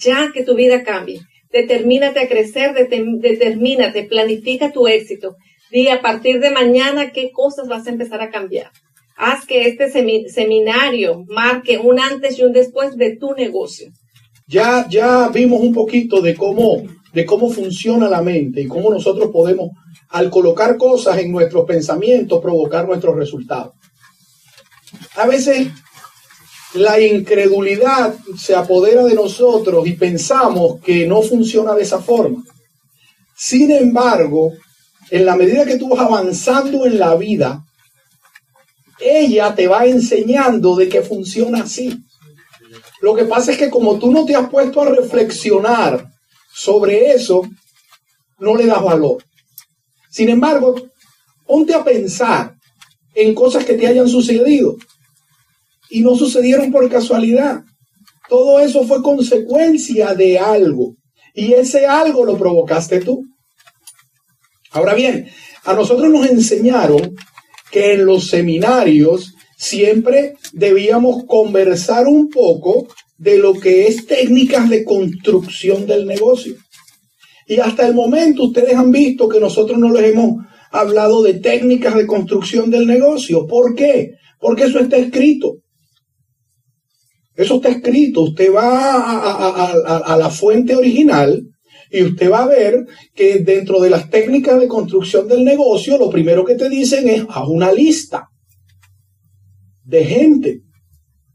ya 0.00 0.30
que 0.32 0.44
tu 0.44 0.54
vida 0.54 0.82
cambie 0.82 1.20
determínate 1.56 2.20
a 2.20 2.28
crecer, 2.28 2.74
determínate, 2.74 4.04
planifica 4.04 4.72
tu 4.72 4.86
éxito. 4.86 5.36
Di 5.70 5.88
a 5.88 6.00
partir 6.00 6.38
de 6.40 6.50
mañana 6.50 7.10
qué 7.12 7.30
cosas 7.32 7.66
vas 7.68 7.86
a 7.86 7.90
empezar 7.90 8.20
a 8.20 8.30
cambiar. 8.30 8.70
Haz 9.16 9.46
que 9.46 9.66
este 9.68 9.90
seminario 9.90 11.24
marque 11.28 11.78
un 11.78 11.98
antes 11.98 12.38
y 12.38 12.44
un 12.44 12.52
después 12.52 12.96
de 12.96 13.16
tu 13.16 13.32
negocio. 13.32 13.90
Ya, 14.46 14.86
ya 14.88 15.28
vimos 15.28 15.60
un 15.60 15.72
poquito 15.72 16.20
de 16.20 16.34
cómo 16.34 16.84
de 17.16 17.24
cómo 17.24 17.48
funciona 17.48 18.10
la 18.10 18.20
mente 18.20 18.60
y 18.60 18.68
cómo 18.68 18.90
nosotros 18.90 19.30
podemos, 19.32 19.70
al 20.10 20.28
colocar 20.28 20.76
cosas 20.76 21.16
en 21.16 21.32
nuestros 21.32 21.64
pensamientos, 21.64 22.42
provocar 22.42 22.86
nuestros 22.86 23.16
resultados. 23.16 23.72
A 25.14 25.26
veces 25.26 25.68
la 26.74 27.00
incredulidad 27.00 28.14
se 28.36 28.54
apodera 28.54 29.02
de 29.02 29.14
nosotros 29.14 29.86
y 29.86 29.94
pensamos 29.94 30.78
que 30.82 31.06
no 31.06 31.22
funciona 31.22 31.74
de 31.74 31.84
esa 31.84 32.00
forma. 32.00 32.44
Sin 33.34 33.70
embargo, 33.70 34.52
en 35.10 35.24
la 35.24 35.36
medida 35.36 35.64
que 35.64 35.78
tú 35.78 35.88
vas 35.88 36.00
avanzando 36.00 36.84
en 36.84 36.98
la 36.98 37.14
vida, 37.16 37.64
ella 39.06 39.54
te 39.54 39.66
va 39.66 39.86
enseñando 39.86 40.76
de 40.76 40.88
que 40.88 41.02
funciona 41.02 41.62
así. 41.62 41.98
Lo 43.00 43.14
que 43.14 43.24
pasa 43.24 43.52
es 43.52 43.58
que 43.58 43.70
como 43.70 43.98
tú 43.98 44.10
no 44.10 44.24
te 44.24 44.34
has 44.34 44.48
puesto 44.48 44.80
a 44.80 44.86
reflexionar 44.86 46.10
sobre 46.52 47.12
eso, 47.12 47.42
no 48.38 48.56
le 48.56 48.66
das 48.66 48.82
valor. 48.82 49.22
Sin 50.10 50.28
embargo, 50.28 50.74
ponte 51.46 51.74
a 51.74 51.84
pensar 51.84 52.54
en 53.14 53.34
cosas 53.34 53.64
que 53.64 53.74
te 53.74 53.86
hayan 53.86 54.08
sucedido 54.08 54.76
y 55.90 56.00
no 56.00 56.14
sucedieron 56.16 56.70
por 56.70 56.88
casualidad. 56.90 57.62
Todo 58.28 58.60
eso 58.60 58.84
fue 58.86 59.02
consecuencia 59.02 60.14
de 60.14 60.38
algo 60.38 60.94
y 61.34 61.52
ese 61.52 61.86
algo 61.86 62.24
lo 62.24 62.36
provocaste 62.36 63.00
tú. 63.00 63.24
Ahora 64.72 64.94
bien, 64.94 65.28
a 65.64 65.74
nosotros 65.74 66.10
nos 66.10 66.26
enseñaron 66.26 67.14
que 67.76 67.92
en 67.92 68.06
los 68.06 68.28
seminarios 68.28 69.34
siempre 69.58 70.32
debíamos 70.54 71.26
conversar 71.26 72.06
un 72.06 72.30
poco 72.30 72.88
de 73.18 73.36
lo 73.36 73.52
que 73.52 73.86
es 73.86 74.06
técnicas 74.06 74.70
de 74.70 74.82
construcción 74.82 75.86
del 75.86 76.06
negocio. 76.06 76.54
Y 77.46 77.58
hasta 77.58 77.86
el 77.86 77.92
momento 77.92 78.44
ustedes 78.44 78.74
han 78.74 78.90
visto 78.90 79.28
que 79.28 79.40
nosotros 79.40 79.78
no 79.78 79.92
les 79.92 80.10
hemos 80.10 80.42
hablado 80.72 81.22
de 81.22 81.34
técnicas 81.34 81.94
de 81.96 82.06
construcción 82.06 82.70
del 82.70 82.86
negocio. 82.86 83.46
¿Por 83.46 83.74
qué? 83.74 84.12
Porque 84.40 84.64
eso 84.64 84.78
está 84.78 84.96
escrito. 84.96 85.58
Eso 87.34 87.56
está 87.56 87.68
escrito. 87.68 88.22
Usted 88.22 88.54
va 88.54 89.74
a, 90.06 90.16
la 90.16 90.30
fuente 90.30 90.74
original 90.74 91.46
y 91.90 92.02
usted 92.02 92.30
va 92.30 92.44
a 92.44 92.48
ver 92.48 92.86
que 93.14 93.38
dentro 93.40 93.80
de 93.80 93.90
las 93.90 94.10
técnicas 94.10 94.60
de 94.60 94.68
construcción 94.68 95.28
del 95.28 95.44
negocio, 95.44 95.98
lo 95.98 96.10
primero 96.10 96.44
que 96.44 96.54
te 96.54 96.68
dicen 96.68 97.08
es 97.08 97.24
a 97.28 97.46
una 97.46 97.72
lista 97.72 98.28
de 99.84 100.04
gente. 100.04 100.62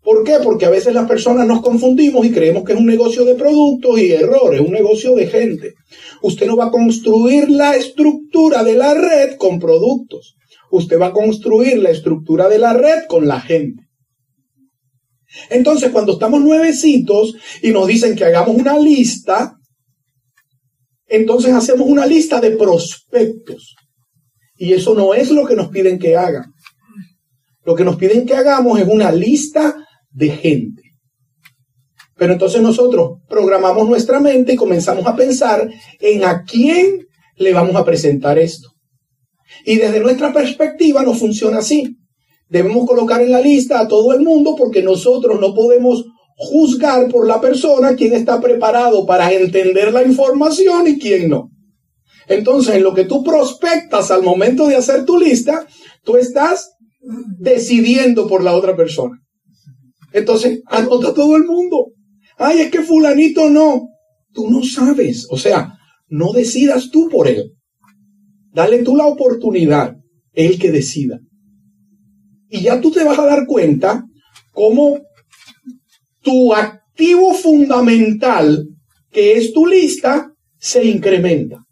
¿Por 0.04 0.24
qué? 0.24 0.38
Porque 0.44 0.66
a 0.66 0.72
veces 0.72 0.94
las 0.94 1.08
personas 1.08 1.48
nos 1.48 1.62
confundimos 1.62 2.26
y 2.26 2.32
creemos 2.32 2.64
que 2.64 2.74
es 2.74 2.80
un 2.80 2.88
negocio 2.88 3.24
de 3.24 3.36
productos 3.36 4.00
y 4.00 4.12
errores, 4.12 4.60
es 4.60 4.68
un 4.68 4.74
negocio 4.74 5.14
de 5.16 5.28
gente. 5.28 5.76
Usted 6.24 6.48
no 6.48 6.56
va 6.56 6.66
a 6.66 6.72
construir 6.72 7.50
la 7.50 7.76
estructura 7.76 8.64
de 8.64 8.76
la 8.76 8.94
red 8.94 9.36
con 9.38 9.60
productos. 9.60 10.36
Usted 10.72 11.00
va 11.00 11.08
a 11.08 11.14
construir 11.14 11.78
la 11.78 11.92
estructura 11.92 12.50
de 12.50 12.58
la 12.58 12.74
red 12.74 13.06
con 13.08 13.28
la 13.28 13.40
gente. 13.42 13.84
Entonces, 15.50 15.92
cuando 15.92 16.14
estamos 16.14 16.42
nuevecitos 16.42 17.36
y 17.62 17.70
nos 17.70 17.88
dicen 17.88 18.16
que 18.16 18.26
hagamos 18.26 18.56
una 18.56 18.78
lista, 18.78 19.58
entonces 21.12 21.54
hacemos 21.54 21.88
una 21.88 22.06
lista 22.06 22.40
de 22.40 22.52
prospectos. 22.52 23.76
Y 24.56 24.72
eso 24.72 24.96
no 24.96 25.14
es 25.14 25.30
lo 25.30 25.46
que 25.46 25.58
nos 25.58 25.68
piden 25.68 26.00
que 26.00 26.16
hagan. 26.16 26.54
Lo 27.66 27.76
que 27.76 27.84
nos 27.84 27.98
piden 27.98 28.26
que 28.26 28.34
hagamos 28.34 28.80
es 28.80 28.88
una 28.88 29.12
lista 29.12 29.76
de 30.10 30.30
gente. 30.30 30.82
Pero 32.16 32.34
entonces 32.34 32.62
nosotros 32.62 33.20
programamos 33.28 33.90
nuestra 33.90 34.22
mente 34.22 34.54
y 34.54 34.56
comenzamos 34.56 35.06
a 35.06 35.16
pensar 35.16 35.70
en 36.00 36.24
a 36.24 36.44
quién 36.44 37.06
le 37.36 37.52
vamos 37.52 37.76
a 37.76 37.84
presentar 37.84 38.40
esto. 38.40 38.70
Y 39.66 39.76
desde 39.76 40.00
nuestra 40.00 40.32
perspectiva 40.32 41.04
no 41.04 41.14
funciona 41.14 41.58
así. 41.58 41.98
Debemos 42.48 42.88
colocar 42.88 43.22
en 43.22 43.32
la 43.32 43.42
lista 43.42 43.82
a 43.82 43.88
todo 43.88 44.14
el 44.14 44.22
mundo 44.22 44.56
porque 44.58 44.82
nosotros 44.82 45.42
no 45.42 45.54
podemos 45.54 46.06
juzgar 46.42 47.08
por 47.10 47.28
la 47.28 47.40
persona 47.40 47.96
quién 47.96 48.14
está 48.14 48.42
preparado 48.42 49.06
para 49.06 49.32
entender 49.32 49.94
la 49.94 50.04
información 50.04 50.88
y 50.88 50.98
quién 50.98 51.30
no. 51.30 51.52
Entonces, 52.28 52.76
en 52.76 52.84
lo 52.84 52.94
que 52.94 53.06
tú 53.06 53.24
prospectas 53.24 54.10
al 54.10 54.24
momento 54.24 54.68
de 54.68 54.76
hacer 54.76 55.06
tu 55.06 55.20
lista, 55.20 55.68
tú 56.04 56.18
estás 56.18 56.72
decidiendo 57.38 58.28
por 58.28 58.44
la 58.44 58.56
otra 58.56 58.76
persona. 58.76 59.20
Entonces, 60.14 60.62
anota 60.66 61.14
todo 61.14 61.36
el 61.36 61.46
mundo. 61.46 61.92
Ay, 62.38 62.62
es 62.62 62.72
que 62.72 62.82
fulanito 62.82 63.50
no. 63.50 63.90
Tú 64.34 64.50
no 64.50 64.64
sabes. 64.64 65.28
O 65.30 65.38
sea, 65.38 65.78
no 66.08 66.34
decidas 66.34 66.90
tú 66.90 67.08
por 67.10 67.28
él. 67.28 67.52
Dale 68.54 68.80
tú 68.84 68.96
la 68.96 69.06
oportunidad, 69.06 69.96
él 70.34 70.60
que 70.60 70.72
decida. 70.72 71.20
Y 72.50 72.62
ya 72.62 72.82
tú 72.82 72.92
te 72.92 73.04
vas 73.04 73.20
a 73.20 73.26
dar 73.26 73.46
cuenta 73.46 74.06
cómo 74.52 75.00
tu 76.22 76.54
activo 76.54 77.34
fundamental, 77.34 78.68
que 79.12 79.38
es 79.38 79.54
tu 79.54 79.66
lista, 79.66 80.32
se 80.58 80.86
incrementa. 80.86 81.64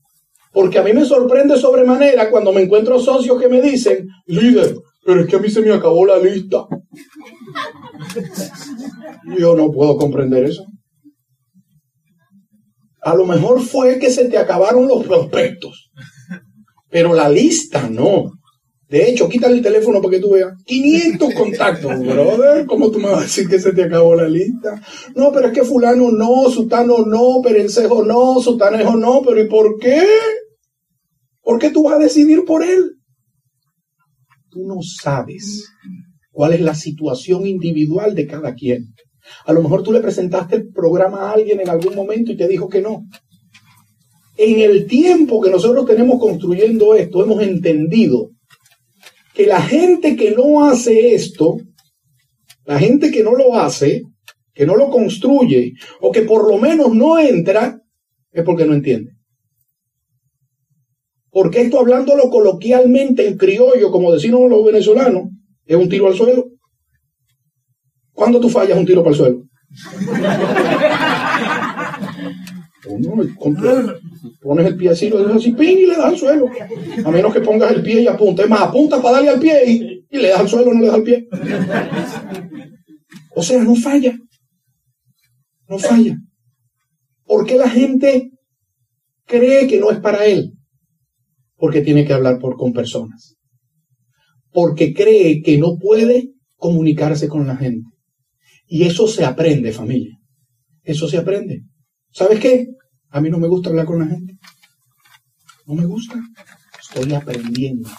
Porque 0.51 0.79
a 0.79 0.84
mí 0.84 0.94
me 0.94 1.06
sorprende 1.06 1.58
sobremanera 1.58 2.29
cuando 2.29 2.51
me 2.51 2.62
encuentro 2.62 3.00
socios 3.00 3.39
que 3.39 3.48
me 3.48 3.62
dicen, 3.62 4.08
líder, 4.25 4.75
pero 5.06 5.22
es 5.22 5.27
que 5.27 5.36
a 5.36 5.39
mí 5.39 5.50
se 5.50 5.62
me 5.62 5.72
acabó 5.72 6.06
la 6.06 6.18
lista. 6.18 6.65
Yo 9.38 9.56
no 9.56 9.72
puedo 9.72 9.96
comprender 9.98 10.46
eso. 10.46 10.65
A 13.01 13.15
lo 13.15 13.25
mejor 13.25 13.62
fue 13.62 14.00
que 14.00 14.10
se 14.10 14.25
te 14.25 14.38
acabaron 14.38 14.88
los 14.88 15.06
prospectos, 15.06 15.91
pero 16.89 17.13
la 17.13 17.29
lista 17.29 17.88
no. 17.89 18.32
De 18.89 19.08
hecho, 19.08 19.29
quítale 19.29 19.58
el 19.58 19.62
teléfono 19.62 20.01
para 20.01 20.15
que 20.15 20.19
tú 20.19 20.31
veas. 20.31 20.51
500 20.65 21.34
contactos, 21.36 22.00
brother. 22.05 22.65
¿Cómo 22.65 22.89
tú 22.89 22.98
me 22.98 23.10
vas 23.10 23.19
a 23.19 23.24
decir 23.24 23.48
que 23.48 23.60
se 23.60 23.72
te 23.72 23.84
acabó 23.84 24.15
la 24.15 24.27
lista? 24.27 24.81
No, 25.15 25.31
pero 25.31 25.48
es 25.48 25.53
que 25.53 25.63
fulano 25.63 26.12
no, 26.12 26.50
sutano 26.50 27.05
no, 27.05 27.39
perencejo 27.43 28.03
no, 28.03 28.41
sutanejo 28.41 28.98
no, 28.98 29.22
pero 29.22 29.39
¿y 29.39 29.48
por 29.48 29.77
qué? 29.77 30.03
¿Por 31.43 31.60
qué 31.60 31.69
tú 31.69 31.84
vas 31.84 31.96
a 31.96 32.00
decidir 32.00 32.43
por 32.46 32.63
él? 32.63 32.96
Tú 34.50 34.65
no 34.65 34.77
sabes 34.81 35.65
cuál 36.31 36.53
es 36.53 36.62
la 36.62 36.74
situación 36.74 37.46
individual 37.46 38.15
de 38.15 38.25
cada 38.25 38.55
quien. 38.55 38.88
A 39.46 39.53
lo 39.53 39.62
mejor 39.62 39.84
tú 39.84 39.91
le 39.91 40.00
presentaste 40.00 40.55
el 40.55 40.69
programa 40.69 41.29
a 41.29 41.34
alguien 41.34 41.60
en 41.60 41.69
algún 41.69 41.93
momento 41.93 42.31
y 42.31 42.38
te 42.38 42.48
dijo 42.48 42.67
que 42.67 42.81
no. 42.81 43.03
En 44.36 44.60
el 44.62 44.88
tiempo 44.88 45.41
que 45.41 45.51
nosotros 45.51 45.86
tenemos 45.86 46.19
construyendo 46.19 46.96
esto, 46.96 47.24
hemos 47.24 47.43
entendido 47.43 48.31
que 49.39 49.48
la 49.48 49.62
gente 49.62 50.17
que 50.17 50.31
no 50.31 50.65
hace 50.65 51.15
esto, 51.15 51.55
la 52.65 52.77
gente 52.77 53.10
que 53.10 53.24
no 53.24 53.36
lo 53.36 53.58
hace, 53.58 54.03
que 54.53 54.65
no 54.65 54.75
lo 54.75 54.89
construye, 54.89 55.75
o 56.01 56.12
que 56.12 56.24
por 56.24 56.46
lo 56.46 56.58
menos 56.58 56.93
no 56.93 57.17
entra, 57.17 57.81
es 58.34 58.43
porque 58.43 58.65
no 58.65 58.74
entiende. 58.74 59.13
Porque 61.29 61.62
esto 61.62 61.79
hablándolo 61.79 62.29
coloquialmente 62.29 63.25
en 63.29 63.38
criollo, 63.38 63.91
como 63.91 64.12
decimos 64.12 64.50
los 64.50 64.65
venezolanos, 64.65 65.29
es 65.65 65.77
un 65.77 65.88
tiro 65.88 66.08
al 66.08 66.15
suelo. 66.15 66.50
¿Cuándo 68.12 68.41
tú 68.41 68.50
fallas 68.50 68.77
un 68.77 68.86
tiro 68.86 69.01
para 69.01 69.12
el 69.12 69.17
suelo? 69.17 69.43
Pones 74.42 74.66
el 74.66 74.76
pie 74.76 74.90
así, 74.90 75.10
lo 75.10 75.20
dejas 75.20 75.38
así, 75.38 75.52
ping, 75.52 75.78
y 75.78 75.86
le 75.86 75.96
das 75.96 76.06
al 76.06 76.18
suelo. 76.18 76.50
A 77.04 77.12
menos 77.12 77.34
que 77.34 77.42
pongas 77.42 77.72
el 77.72 77.84
pie 77.84 78.02
y 78.02 78.08
apuntes. 78.08 78.46
Es 78.46 78.50
más, 78.50 78.62
apunta 78.62 79.02
para 79.02 79.16
darle 79.16 79.30
al 79.30 79.40
pie 79.40 79.64
y, 79.68 80.06
y 80.10 80.18
le 80.18 80.30
das 80.30 80.40
al 80.40 80.50
suelo, 80.50 80.74
no 80.74 80.82
le 80.82 80.88
das 80.88 80.96
al 80.96 81.04
pie. 81.04 81.28
O 83.36 83.44
sea, 83.44 83.64
no 83.64 83.76
falla. 83.76 84.18
No 85.68 85.78
falla. 85.78 86.18
¿Por 87.26 87.46
qué 87.46 87.58
la 87.58 87.70
gente 87.70 88.32
cree 89.26 89.68
que 89.68 89.80
no 89.80 89.92
es 89.92 90.00
para 90.00 90.26
él? 90.26 90.54
Porque 91.56 91.82
tiene 91.82 92.06
que 92.06 92.14
hablar 92.14 92.40
por, 92.40 92.58
con 92.58 92.74
personas. 92.74 93.36
Porque 94.52 94.94
cree 94.94 95.42
que 95.42 95.58
no 95.58 95.78
puede 95.78 96.32
comunicarse 96.58 97.28
con 97.28 97.46
la 97.46 97.56
gente. 97.56 97.88
Y 98.68 98.84
eso 98.84 99.08
se 99.08 99.26
aprende, 99.26 99.72
familia. 99.72 100.18
Eso 100.84 101.08
se 101.08 101.18
aprende. 101.18 101.64
¿Sabes 102.12 102.39
qué? 102.39 102.68
A 103.12 103.22
mí 103.22 103.30
no 103.30 103.39
me 103.39 103.48
gusta 103.48 103.70
hablar 103.70 103.86
con 103.86 104.00
la 104.00 104.08
gente. 104.08 104.38
No 105.66 105.75
me 105.75 105.86
gusta. 105.86 106.16
Estoy 106.80 107.13
aprendiendo. 107.13 107.89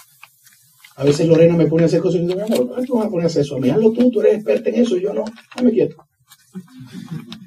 A 0.97 1.05
veces 1.05 1.26
Lorena 1.26 1.57
me 1.57 1.67
pone 1.67 1.85
a 1.85 1.87
hacer 1.87 2.00
cosas 2.00 2.21
y 2.21 2.26
digo, 2.26 2.37
mi 2.37 2.43
amor, 2.43 2.69
¿por 2.69 2.85
qué 2.85 2.93
vas 2.93 3.07
a 3.07 3.09
poner 3.09 3.25
a 3.25 3.26
hacer 3.29 3.43
eso? 3.43 3.57
A 3.57 3.61
mí 3.61 3.71
hazlo 3.71 3.93
tú, 3.93 4.11
tú 4.11 4.21
eres 4.21 4.35
experta 4.35 4.69
en 4.69 4.83
eso 4.83 4.97
yo 4.97 5.14
no. 5.14 5.25
Déjame 5.55 5.73
quieto. 5.73 5.97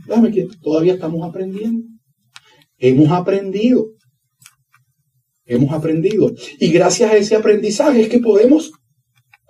Déjame 0.07 0.31
quieto. 0.31 0.55
Todavía 0.61 0.93
estamos 0.93 1.27
aprendiendo. 1.27 1.87
Hemos 2.77 3.11
aprendido. 3.11 3.85
Hemos 5.45 5.71
aprendido. 5.71 6.31
Y 6.59 6.69
gracias 6.71 7.11
a 7.11 7.17
ese 7.17 7.35
aprendizaje 7.35 8.01
es 8.01 8.09
que 8.09 8.19
podemos 8.19 8.71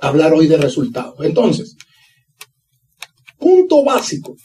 hablar 0.01 0.33
hoy 0.33 0.47
de 0.47 0.57
resultados. 0.57 1.15
Entonces, 1.21 1.77
punto 3.37 3.83
básico. 3.83 4.35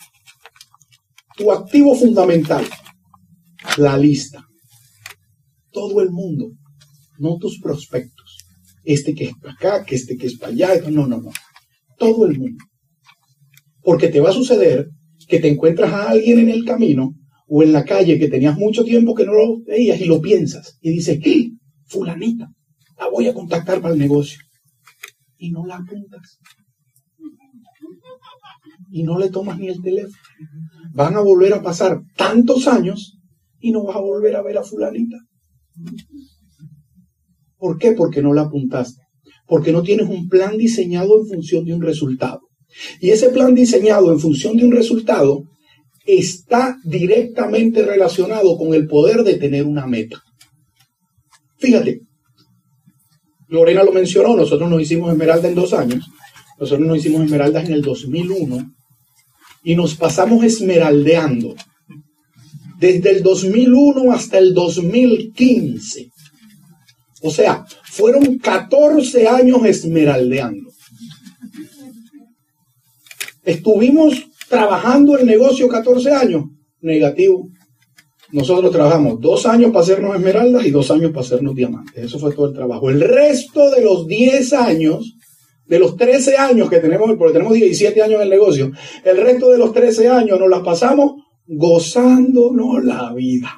Tu 1.39 1.53
activo 1.53 1.95
fundamental 1.95 2.65
la 3.77 3.97
lista. 3.97 4.45
todo 5.71 6.01
el 6.01 6.11
mundo, 6.11 6.51
no 7.19 7.37
tus 7.37 7.61
prospectos. 7.61 8.39
Este 8.83 9.15
que 9.15 9.27
es 9.27 9.35
para 9.41 9.55
acá, 9.55 9.85
que 9.85 9.95
este 9.95 10.17
que 10.17 10.27
es 10.27 10.37
para 10.37 10.53
allá, 10.53 10.81
no, 10.91 11.07
no, 11.07 11.21
no. 11.21 11.31
Todo 11.97 12.27
el 12.27 12.37
mundo. 12.37 12.65
Porque 13.83 14.09
te 14.09 14.19
va 14.19 14.31
a 14.31 14.33
suceder 14.33 14.89
que 15.29 15.39
te 15.39 15.49
encuentras 15.49 15.93
a 15.93 16.11
alguien 16.11 16.41
en 16.41 16.49
el 16.49 16.65
camino 16.65 17.15
o 17.47 17.63
en 17.63 17.73
la 17.73 17.85
calle 17.85 18.19
que 18.19 18.29
tenías 18.29 18.59
mucho 18.59 18.83
tiempo 18.83 19.15
que 19.15 19.25
no 19.25 19.35
lo 19.35 19.61
veías 19.63 20.01
y 20.01 20.07
lo 20.07 20.21
piensas 20.21 20.77
y 20.81 20.91
dices, 20.91 21.21
¡Eh, 21.25 21.53
fulanita, 21.87 22.51
la 22.99 23.09
voy 23.09 23.29
a 23.29 23.35
contactar 23.35 23.81
para 23.81 23.95
el 23.95 24.01
negocio. 24.01 24.41
Y 25.37 25.53
no 25.53 25.65
la 25.65 25.77
apuntas. 25.77 26.39
Y 28.91 29.03
no 29.03 29.19
le 29.19 29.31
tomas 29.31 29.59
ni 29.59 29.69
el 29.69 29.83
teléfono. 29.83 30.17
Van 30.95 31.17
a 31.17 31.21
volver 31.21 31.53
a 31.55 31.63
pasar 31.63 32.01
tantos 32.17 32.67
años 32.67 33.19
y 33.61 33.71
no 33.73 33.85
vas 33.85 33.97
a 33.97 34.01
volver 34.01 34.37
a 34.37 34.43
ver 34.43 34.59
a 34.59 34.63
fulanita. 34.63 35.17
¿Por 37.57 37.79
qué? 37.79 37.93
Porque 37.93 38.23
no 38.23 38.33
la 38.33 38.43
apuntaste. 38.43 39.03
Porque 39.47 39.73
no 39.73 39.83
tienes 39.83 40.09
un 40.09 40.29
plan 40.29 40.57
diseñado 40.57 41.21
en 41.21 41.27
función 41.27 41.65
de 41.65 41.75
un 41.75 41.83
resultado. 41.83 42.41
Y 43.01 43.11
ese 43.11 43.31
plan 43.31 43.55
diseñado 43.55 44.13
en 44.13 44.21
función 44.21 44.57
de 44.57 44.65
un 44.65 44.73
resultado 44.73 45.43
está 46.07 46.79
directamente 46.85 47.85
relacionado 47.85 48.57
con 48.57 48.75
el 48.75 48.87
poder 48.87 49.23
de 49.25 49.35
tener 49.35 49.65
una 49.65 49.87
meta. 49.87 50.23
Fíjate, 51.59 52.01
Lorena 53.49 53.83
lo 53.83 53.93
mencionó, 53.93 54.37
nosotros 54.37 54.71
nos 54.71 54.81
hicimos 54.81 55.11
esmeralda 55.11 55.49
en 55.49 55.55
dos 55.55 55.73
años, 55.73 56.07
nosotros 56.59 56.87
nos 56.87 56.99
hicimos 56.99 57.23
esmeraldas 57.23 57.67
en 57.67 57.75
el 57.75 57.83
2001 57.83 58.75
y 59.65 59.75
nos 59.75 59.95
pasamos 59.95 60.45
esmeraldeando 60.45 61.55
desde 62.79 63.11
el 63.11 63.23
2001 63.23 64.13
hasta 64.13 64.39
el 64.39 64.55
2015. 64.55 66.11
O 67.23 67.31
sea, 67.31 67.65
fueron 67.85 68.39
14 68.39 69.27
años 69.27 69.65
esmeraldeando. 69.65 70.71
Estuvimos 73.45 74.15
trabajando 74.49 75.17
el 75.19 75.27
negocio 75.27 75.69
14 75.69 76.13
años. 76.13 76.45
Negativo. 76.81 77.49
Nosotros 78.31 78.71
trabajamos 78.71 79.21
dos 79.21 79.47
años 79.47 79.73
para 79.73 79.83
hacernos 79.83 80.15
esmeraldas 80.15 80.67
y 80.67 80.71
dos 80.71 80.91
años 80.91 81.11
para 81.13 81.23
hacernos 81.25 81.55
diamantes. 81.55 82.05
Eso 82.05 82.19
fue 82.19 82.35
todo 82.35 82.49
el 82.49 82.55
trabajo. 82.55 82.91
El 82.91 83.01
resto 83.01 83.71
de 83.71 83.83
los 83.83 84.07
10 84.07 84.53
años, 84.53 85.17
de 85.69 85.79
los 85.79 85.97
13 85.97 86.37
años 86.37 86.71
que 86.71 86.81
tenemos, 86.81 87.15
porque 87.19 87.35
tenemos 87.35 87.55
17 87.55 88.03
años 88.03 88.17
en 88.17 88.23
el 88.23 88.31
negocio, 88.31 88.73
el 89.05 89.17
resto 89.19 89.51
de 89.51 89.59
los 89.59 89.73
13 89.73 90.09
años 90.09 90.41
nos 90.41 90.49
las 90.49 90.63
pasamos 90.63 91.23
gozándonos 91.47 92.85
la 92.85 93.13
vida. 93.13 93.55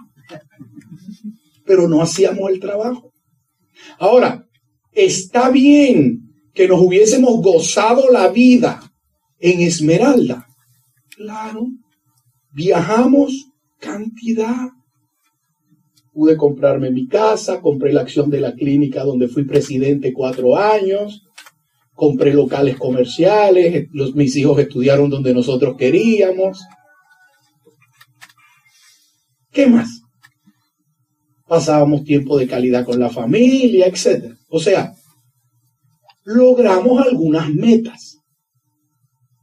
Pero 1.65 1.89
no 1.89 2.03
hacíamos 2.03 2.51
el 2.51 2.59
trabajo. 2.59 3.13
Ahora, 3.99 4.47
está 4.93 5.51
bien 5.51 6.21
que 6.53 6.67
nos 6.67 6.81
hubiésemos 6.81 7.41
gozado 7.41 8.11
la 8.11 8.29
vida 8.29 8.81
en 9.39 9.61
Esmeralda. 9.61 10.47
Claro, 11.17 11.69
viajamos 12.53 13.51
cantidad. 13.79 14.69
Pude 16.13 16.37
comprarme 16.37 16.91
mi 16.91 17.07
casa, 17.07 17.61
compré 17.61 17.93
la 17.93 18.01
acción 18.01 18.31
de 18.31 18.41
la 18.41 18.55
clínica 18.55 19.05
donde 19.05 19.29
fui 19.29 19.45
presidente 19.45 20.13
cuatro 20.13 20.57
años, 20.57 21.25
compré 22.01 22.33
locales 22.33 22.79
comerciales, 22.79 23.89
los, 23.93 24.15
mis 24.15 24.35
hijos 24.35 24.59
estudiaron 24.59 25.11
donde 25.11 25.35
nosotros 25.35 25.77
queríamos. 25.77 26.65
¿Qué 29.53 29.67
más? 29.67 30.01
Pasábamos 31.47 32.05
tiempo 32.05 32.39
de 32.39 32.49
calidad 32.49 32.87
con 32.87 32.99
la 32.99 33.11
familia, 33.11 33.87
etc. 33.87 34.33
O 34.49 34.59
sea, 34.59 34.95
logramos 36.25 37.07
algunas 37.07 37.51
metas. 37.51 38.17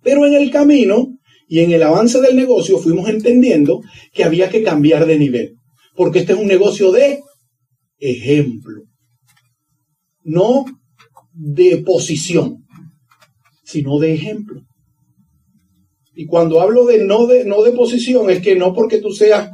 Pero 0.02 0.26
en 0.26 0.34
el 0.34 0.50
camino 0.50 1.16
y 1.48 1.60
en 1.60 1.74
el 1.74 1.84
avance 1.84 2.20
del 2.22 2.36
negocio 2.36 2.80
fuimos 2.80 3.08
entendiendo 3.08 3.84
que 4.12 4.24
había 4.24 4.50
que 4.50 4.64
cambiar 4.64 5.06
de 5.06 5.20
nivel. 5.20 5.58
Porque 5.96 6.20
este 6.20 6.34
es 6.34 6.40
un 6.40 6.48
negocio 6.48 6.92
de 6.92 7.22
ejemplo. 8.00 8.82
No 10.24 10.66
de 11.38 11.78
posición, 11.86 12.66
sino 13.64 14.00
de 14.00 14.14
ejemplo. 14.14 14.62
Y 16.16 16.26
cuando 16.26 16.62
hablo 16.62 16.86
de 16.86 17.04
no 17.04 17.28
de, 17.28 17.46
no 17.46 17.62
de 17.62 17.72
posición, 17.72 18.30
es 18.32 18.42
que 18.42 18.56
no 18.56 18.74
porque 18.74 18.98
tú 18.98 19.12
seas 19.12 19.52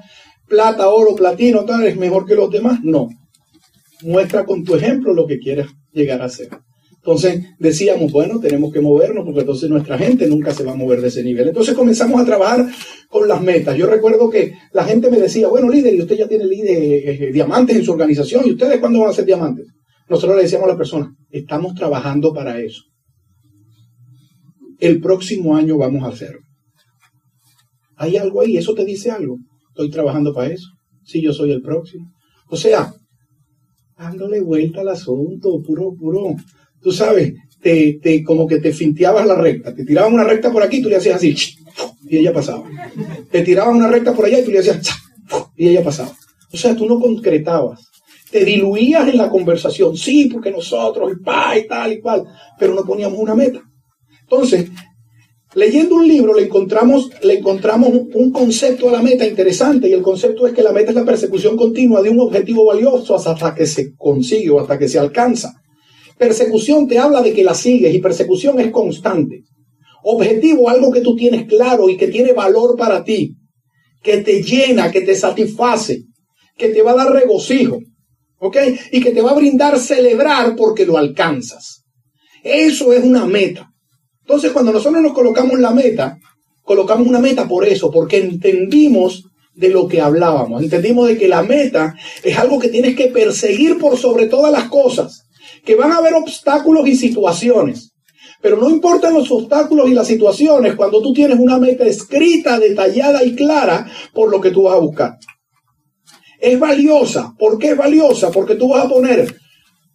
plata, 0.48 0.88
oro, 0.88 1.14
platino, 1.14 1.66
tal, 1.66 1.86
es 1.86 1.98
mejor 1.98 2.26
que 2.26 2.36
los 2.36 2.50
demás. 2.50 2.80
No. 2.84 3.10
Muestra 4.02 4.46
con 4.46 4.64
tu 4.64 4.76
ejemplo 4.76 5.14
lo 5.14 5.28
que 5.28 5.40
quieres 5.40 5.68
llegar 5.92 6.22
a 6.22 6.30
ser. 6.30 6.50
Entonces 6.96 7.44
decíamos, 7.60 8.14
bueno, 8.14 8.40
tenemos 8.40 8.72
que 8.72 8.80
movernos 8.80 9.26
porque 9.26 9.42
entonces 9.42 9.70
nuestra 9.70 9.98
gente 9.98 10.26
nunca 10.26 10.54
se 10.54 10.64
va 10.64 10.72
a 10.72 10.76
mover 10.76 11.02
de 11.02 11.10
ese 11.10 11.22
nivel. 11.22 11.50
Entonces 11.50 11.74
comenzamos 11.74 12.22
a 12.22 12.26
trabajar 12.26 12.66
con 13.10 13.28
las 13.28 13.42
metas. 13.42 13.78
Yo 13.78 13.88
recuerdo 13.88 14.30
que 14.30 14.54
la 14.72 14.86
gente 14.86 15.12
me 15.12 15.20
decía, 15.20 15.50
bueno, 15.50 15.70
líder, 15.70 15.94
y 15.94 16.02
usted 16.02 16.16
ya 16.16 16.30
tiene 16.30 16.46
líder, 16.46 16.78
eh, 16.78 17.32
diamantes 17.34 17.76
en 17.76 17.84
su 17.84 17.92
organización, 17.92 18.48
¿y 18.48 18.52
ustedes 18.52 18.80
cuándo 18.80 19.02
van 19.02 19.10
a 19.10 19.14
ser 19.14 19.26
diamantes? 19.26 19.68
Nosotros 20.08 20.38
le 20.38 20.44
decíamos 20.44 20.70
a 20.70 20.72
la 20.72 20.78
persona, 20.78 21.14
estamos 21.34 21.74
trabajando 21.74 22.32
para 22.32 22.60
eso. 22.60 22.84
El 24.80 25.02
próximo 25.02 25.56
año 25.56 25.78
vamos 25.78 26.04
a 26.04 26.10
hacerlo. 26.10 26.42
Hay 27.98 28.18
algo 28.18 28.42
ahí, 28.42 28.56
eso 28.56 28.74
te 28.74 28.86
dice 28.86 29.12
algo. 29.12 29.38
Estoy 29.70 29.90
trabajando 29.90 30.34
para 30.34 30.54
eso. 30.54 30.68
Sí, 31.04 31.22
yo 31.22 31.34
soy 31.34 31.52
el 31.52 31.62
próximo. 31.62 32.12
O 32.50 32.56
sea, 32.56 32.94
dándole 33.98 34.42
vuelta 34.42 34.82
al 34.82 34.90
asunto, 34.90 35.62
puro, 35.66 35.96
puro. 35.96 36.36
Tú 36.82 36.92
sabes, 36.92 37.34
te, 37.62 38.00
te, 38.02 38.24
como 38.24 38.46
que 38.46 38.60
te 38.60 38.72
finteabas 38.72 39.26
la 39.26 39.36
recta. 39.36 39.74
Te 39.74 39.86
tiraban 39.86 40.14
una 40.14 40.24
recta 40.24 40.52
por 40.52 40.62
aquí, 40.62 40.82
tú 40.82 40.90
le 40.90 40.98
hacías 40.98 41.16
así, 41.16 41.36
y 42.08 42.18
ella 42.18 42.34
pasaba. 42.34 42.70
Te 43.32 43.42
tiraban 43.42 43.78
una 43.78 43.88
recta 43.88 44.14
por 44.14 44.26
allá 44.26 44.40
y 44.40 44.46
tú 44.46 44.52
le 44.52 44.60
hacías, 44.60 44.88
y 45.56 45.70
ella 45.70 45.84
pasaba. 45.84 46.16
O 46.52 46.58
sea, 46.58 46.76
tú 46.76 46.86
no 46.86 47.00
concretabas. 47.00 47.93
Te 48.34 48.44
diluías 48.44 49.08
en 49.08 49.18
la 49.18 49.30
conversación. 49.30 49.96
Sí, 49.96 50.26
porque 50.26 50.50
nosotros, 50.50 51.12
el 51.12 51.20
pa 51.20 51.56
y 51.56 51.68
tal 51.68 51.94
y 51.94 52.02
cual. 52.02 52.26
Pero 52.58 52.74
no 52.74 52.84
poníamos 52.84 53.20
una 53.20 53.36
meta. 53.36 53.62
Entonces, 54.22 54.72
Leyendo 55.56 55.98
un 55.98 56.08
libro 56.08 56.34
le 56.34 56.46
encontramos, 56.46 57.12
le 57.22 57.36
encontramos 57.36 57.92
un 58.16 58.32
concepto 58.32 58.90
a 58.90 58.94
la 58.94 59.04
meta 59.04 59.24
interesante 59.24 59.88
y 59.88 59.94
el 59.94 60.02
concepto 60.02 60.48
es 60.48 60.54
que 60.54 60.64
la 60.64 60.72
meta 60.72 60.90
es 60.90 60.96
la 60.96 61.06
persecución 61.06 61.56
continua 61.56 62.02
de 62.02 62.10
un 62.10 62.20
objetivo 62.22 62.66
valioso 62.66 63.16
hasta 63.16 63.54
que 63.54 63.68
se 63.68 63.94
consigue 63.96 64.50
o 64.50 64.60
hasta 64.60 64.80
que 64.80 64.88
se 64.88 64.98
alcanza. 64.98 65.54
Persecución 66.18 66.88
te 66.88 66.98
habla 66.98 67.22
de 67.22 67.34
que 67.34 67.44
la 67.44 67.54
sigues 67.54 67.94
y 67.94 68.00
persecución 68.00 68.60
es 68.60 68.72
constante. 68.72 69.44
Objetivo, 70.04 70.70
algo 70.70 70.92
que 70.92 71.02
tú 71.02 71.16
tienes 71.16 71.46
claro 71.46 71.88
y 71.88 71.98
que 71.98 72.08
tiene 72.08 72.34
valor 72.34 72.76
para 72.76 73.04
ti, 73.04 73.36
que 74.02 74.18
te 74.18 74.42
llena, 74.42 74.92
que 74.92 75.02
te 75.02 75.14
satisface, 75.14 76.02
que 76.58 76.70
te 76.70 76.82
va 76.82 76.94
a 76.94 76.96
dar 76.96 77.12
regocijo, 77.12 77.78
Y 78.92 79.02
que 79.02 79.12
te 79.12 79.22
va 79.22 79.32
a 79.32 79.36
brindar 79.36 79.80
celebrar 79.80 80.56
porque 80.56 80.86
lo 80.86 80.98
alcanzas. 80.98 81.84
Eso 82.44 82.92
es 82.92 83.04
una 83.04 83.26
meta. 83.26 83.70
Entonces, 84.22 84.52
cuando 84.52 84.72
nosotros 84.72 85.02
nos 85.02 85.14
colocamos 85.14 85.60
la 85.60 85.72
meta, 85.72 86.18
colocamos 86.64 87.08
una 87.08 87.20
meta 87.20 87.48
por 87.48 87.66
eso, 87.66 87.92
porque 87.92 88.18
entendimos 88.18 89.24
de 89.54 89.70
lo 89.70 89.88
que 89.88 90.02
hablábamos, 90.02 90.64
entendimos 90.64 91.08
de 91.08 91.18
que 91.18 91.28
la 91.28 91.44
meta 91.44 91.96
es 92.24 92.38
algo 92.38 92.60
que 92.60 92.70
tienes 92.70 92.96
que 92.96 93.08
perseguir 93.08 93.78
por 93.78 93.98
sobre 93.98 94.28
todas 94.28 94.52
las 94.52 94.70
cosas, 94.70 95.26
que 95.64 95.76
van 95.76 95.92
a 95.92 95.98
haber 95.98 96.16
obstáculos 96.16 96.88
y 96.88 96.96
situaciones, 96.96 97.94
pero 98.42 98.58
no 98.58 98.70
importan 98.70 99.14
los 99.14 99.32
obstáculos 99.32 99.90
y 99.90 99.94
las 99.94 100.08
situaciones 100.08 100.76
cuando 100.76 101.02
tú 101.02 101.14
tienes 101.14 101.40
una 101.40 101.58
meta 101.58 101.86
escrita, 101.86 102.60
detallada 102.60 103.24
y 103.24 103.36
clara 103.36 103.90
por 104.14 104.30
lo 104.30 104.42
que 104.42 104.52
tú 104.52 104.64
vas 104.64 104.76
a 104.76 104.80
buscar. 104.80 105.18
Es 106.44 106.60
valiosa. 106.60 107.34
¿Por 107.40 107.58
qué 107.58 107.70
es 107.70 107.78
valiosa? 107.78 108.30
Porque 108.30 108.56
tú 108.56 108.68
vas 108.68 108.84
a 108.84 108.90
poner 108.90 109.34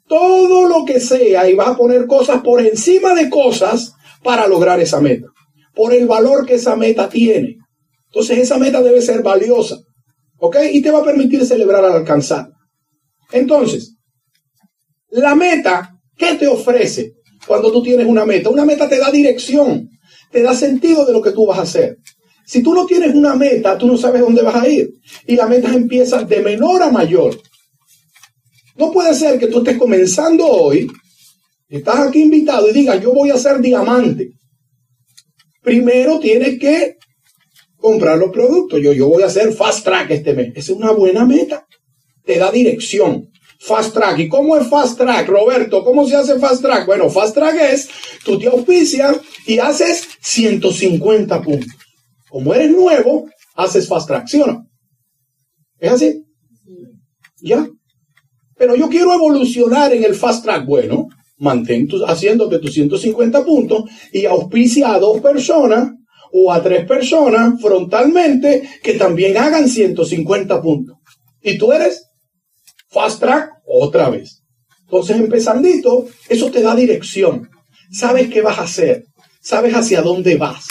todo 0.06 0.66
lo 0.66 0.86
que 0.86 0.98
sea 0.98 1.46
y 1.46 1.54
vas 1.54 1.68
a 1.68 1.76
poner 1.76 2.06
cosas 2.06 2.40
por 2.40 2.64
encima 2.64 3.12
de 3.12 3.28
cosas 3.28 3.92
para 4.22 4.48
lograr 4.48 4.80
esa 4.80 4.98
meta, 4.98 5.26
por 5.74 5.92
el 5.92 6.06
valor 6.06 6.46
que 6.46 6.54
esa 6.54 6.74
meta 6.74 7.06
tiene. 7.10 7.58
Entonces 8.06 8.38
esa 8.38 8.56
meta 8.56 8.80
debe 8.80 9.02
ser 9.02 9.22
valiosa, 9.22 9.76
¿ok? 10.38 10.56
Y 10.72 10.80
te 10.80 10.90
va 10.90 11.00
a 11.00 11.04
permitir 11.04 11.44
celebrar 11.44 11.84
al 11.84 11.92
alcanzar. 11.92 12.48
Entonces, 13.30 13.98
la 15.10 15.34
meta, 15.34 16.00
¿qué 16.16 16.36
te 16.36 16.46
ofrece 16.46 17.12
cuando 17.46 17.70
tú 17.70 17.82
tienes 17.82 18.06
una 18.06 18.24
meta? 18.24 18.48
Una 18.48 18.64
meta 18.64 18.88
te 18.88 18.98
da 18.98 19.10
dirección, 19.10 19.90
te 20.32 20.40
da 20.40 20.54
sentido 20.54 21.04
de 21.04 21.12
lo 21.12 21.20
que 21.20 21.32
tú 21.32 21.44
vas 21.44 21.58
a 21.58 21.62
hacer. 21.62 21.98
Si 22.48 22.62
tú 22.62 22.72
no 22.72 22.86
tienes 22.86 23.14
una 23.14 23.34
meta, 23.34 23.76
tú 23.76 23.86
no 23.86 23.98
sabes 23.98 24.22
dónde 24.22 24.40
vas 24.40 24.54
a 24.54 24.66
ir. 24.66 24.94
Y 25.26 25.36
la 25.36 25.46
meta 25.46 25.70
empieza 25.74 26.22
de 26.22 26.40
menor 26.40 26.82
a 26.82 26.90
mayor. 26.90 27.38
No 28.76 28.90
puede 28.90 29.14
ser 29.14 29.38
que 29.38 29.48
tú 29.48 29.58
estés 29.58 29.76
comenzando 29.76 30.46
hoy 30.46 30.88
estás 31.68 31.98
aquí 31.98 32.22
invitado 32.22 32.70
y 32.70 32.72
digas, 32.72 33.02
yo 33.02 33.12
voy 33.12 33.28
a 33.28 33.36
ser 33.36 33.60
diamante. 33.60 34.30
Primero 35.60 36.18
tienes 36.18 36.58
que 36.58 36.96
comprar 37.76 38.16
los 38.16 38.30
productos. 38.30 38.80
Yo, 38.80 38.94
yo 38.94 39.08
voy 39.10 39.24
a 39.24 39.26
hacer 39.26 39.52
fast 39.52 39.84
track 39.84 40.10
este 40.12 40.32
mes. 40.32 40.52
Esa 40.54 40.72
es 40.72 40.78
una 40.78 40.92
buena 40.92 41.26
meta. 41.26 41.66
te 42.24 42.38
da 42.38 42.50
dirección. 42.50 43.30
Fast 43.60 43.92
track. 43.92 44.20
¿Y 44.20 44.28
cómo 44.28 44.56
es 44.56 44.66
fast 44.68 44.96
track, 44.96 45.28
Roberto? 45.28 45.84
¿Cómo 45.84 46.08
se 46.08 46.16
hace 46.16 46.38
fast 46.38 46.62
track? 46.62 46.86
Bueno, 46.86 47.10
fast 47.10 47.34
track 47.34 47.56
es, 47.72 47.90
tú 48.24 48.38
te 48.38 48.46
auspicias 48.46 49.18
y 49.46 49.58
haces 49.58 50.08
150 50.22 51.42
puntos. 51.42 51.87
Como 52.28 52.54
eres 52.54 52.70
nuevo, 52.70 53.28
haces 53.54 53.88
fast 53.88 54.06
track, 54.06 54.26
¿sí 54.26 54.40
o 54.40 54.46
no? 54.46 54.66
¿Es 55.78 55.92
así? 55.92 56.24
¿Ya? 57.40 57.68
Pero 58.56 58.74
yo 58.74 58.88
quiero 58.88 59.14
evolucionar 59.14 59.92
en 59.92 60.04
el 60.04 60.14
fast 60.14 60.44
track. 60.44 60.66
Bueno, 60.66 61.08
mantén 61.38 61.86
tu, 61.86 62.04
haciéndote 62.04 62.58
tus 62.58 62.74
150 62.74 63.44
puntos 63.44 63.84
y 64.12 64.26
auspicia 64.26 64.92
a 64.92 64.98
dos 64.98 65.20
personas 65.20 65.92
o 66.32 66.52
a 66.52 66.62
tres 66.62 66.84
personas 66.84 67.60
frontalmente 67.60 68.68
que 68.82 68.94
también 68.94 69.36
hagan 69.36 69.68
150 69.68 70.60
puntos. 70.60 70.96
Y 71.40 71.56
tú 71.56 71.72
eres 71.72 72.10
fast 72.88 73.20
track 73.20 73.50
otra 73.64 74.10
vez. 74.10 74.42
Entonces, 74.82 75.18
empezandito, 75.18 76.06
eso 76.28 76.50
te 76.50 76.62
da 76.62 76.74
dirección. 76.74 77.48
Sabes 77.92 78.28
qué 78.28 78.40
vas 78.42 78.58
a 78.58 78.62
hacer. 78.62 79.04
Sabes 79.40 79.74
hacia 79.74 80.02
dónde 80.02 80.36
vas. 80.36 80.66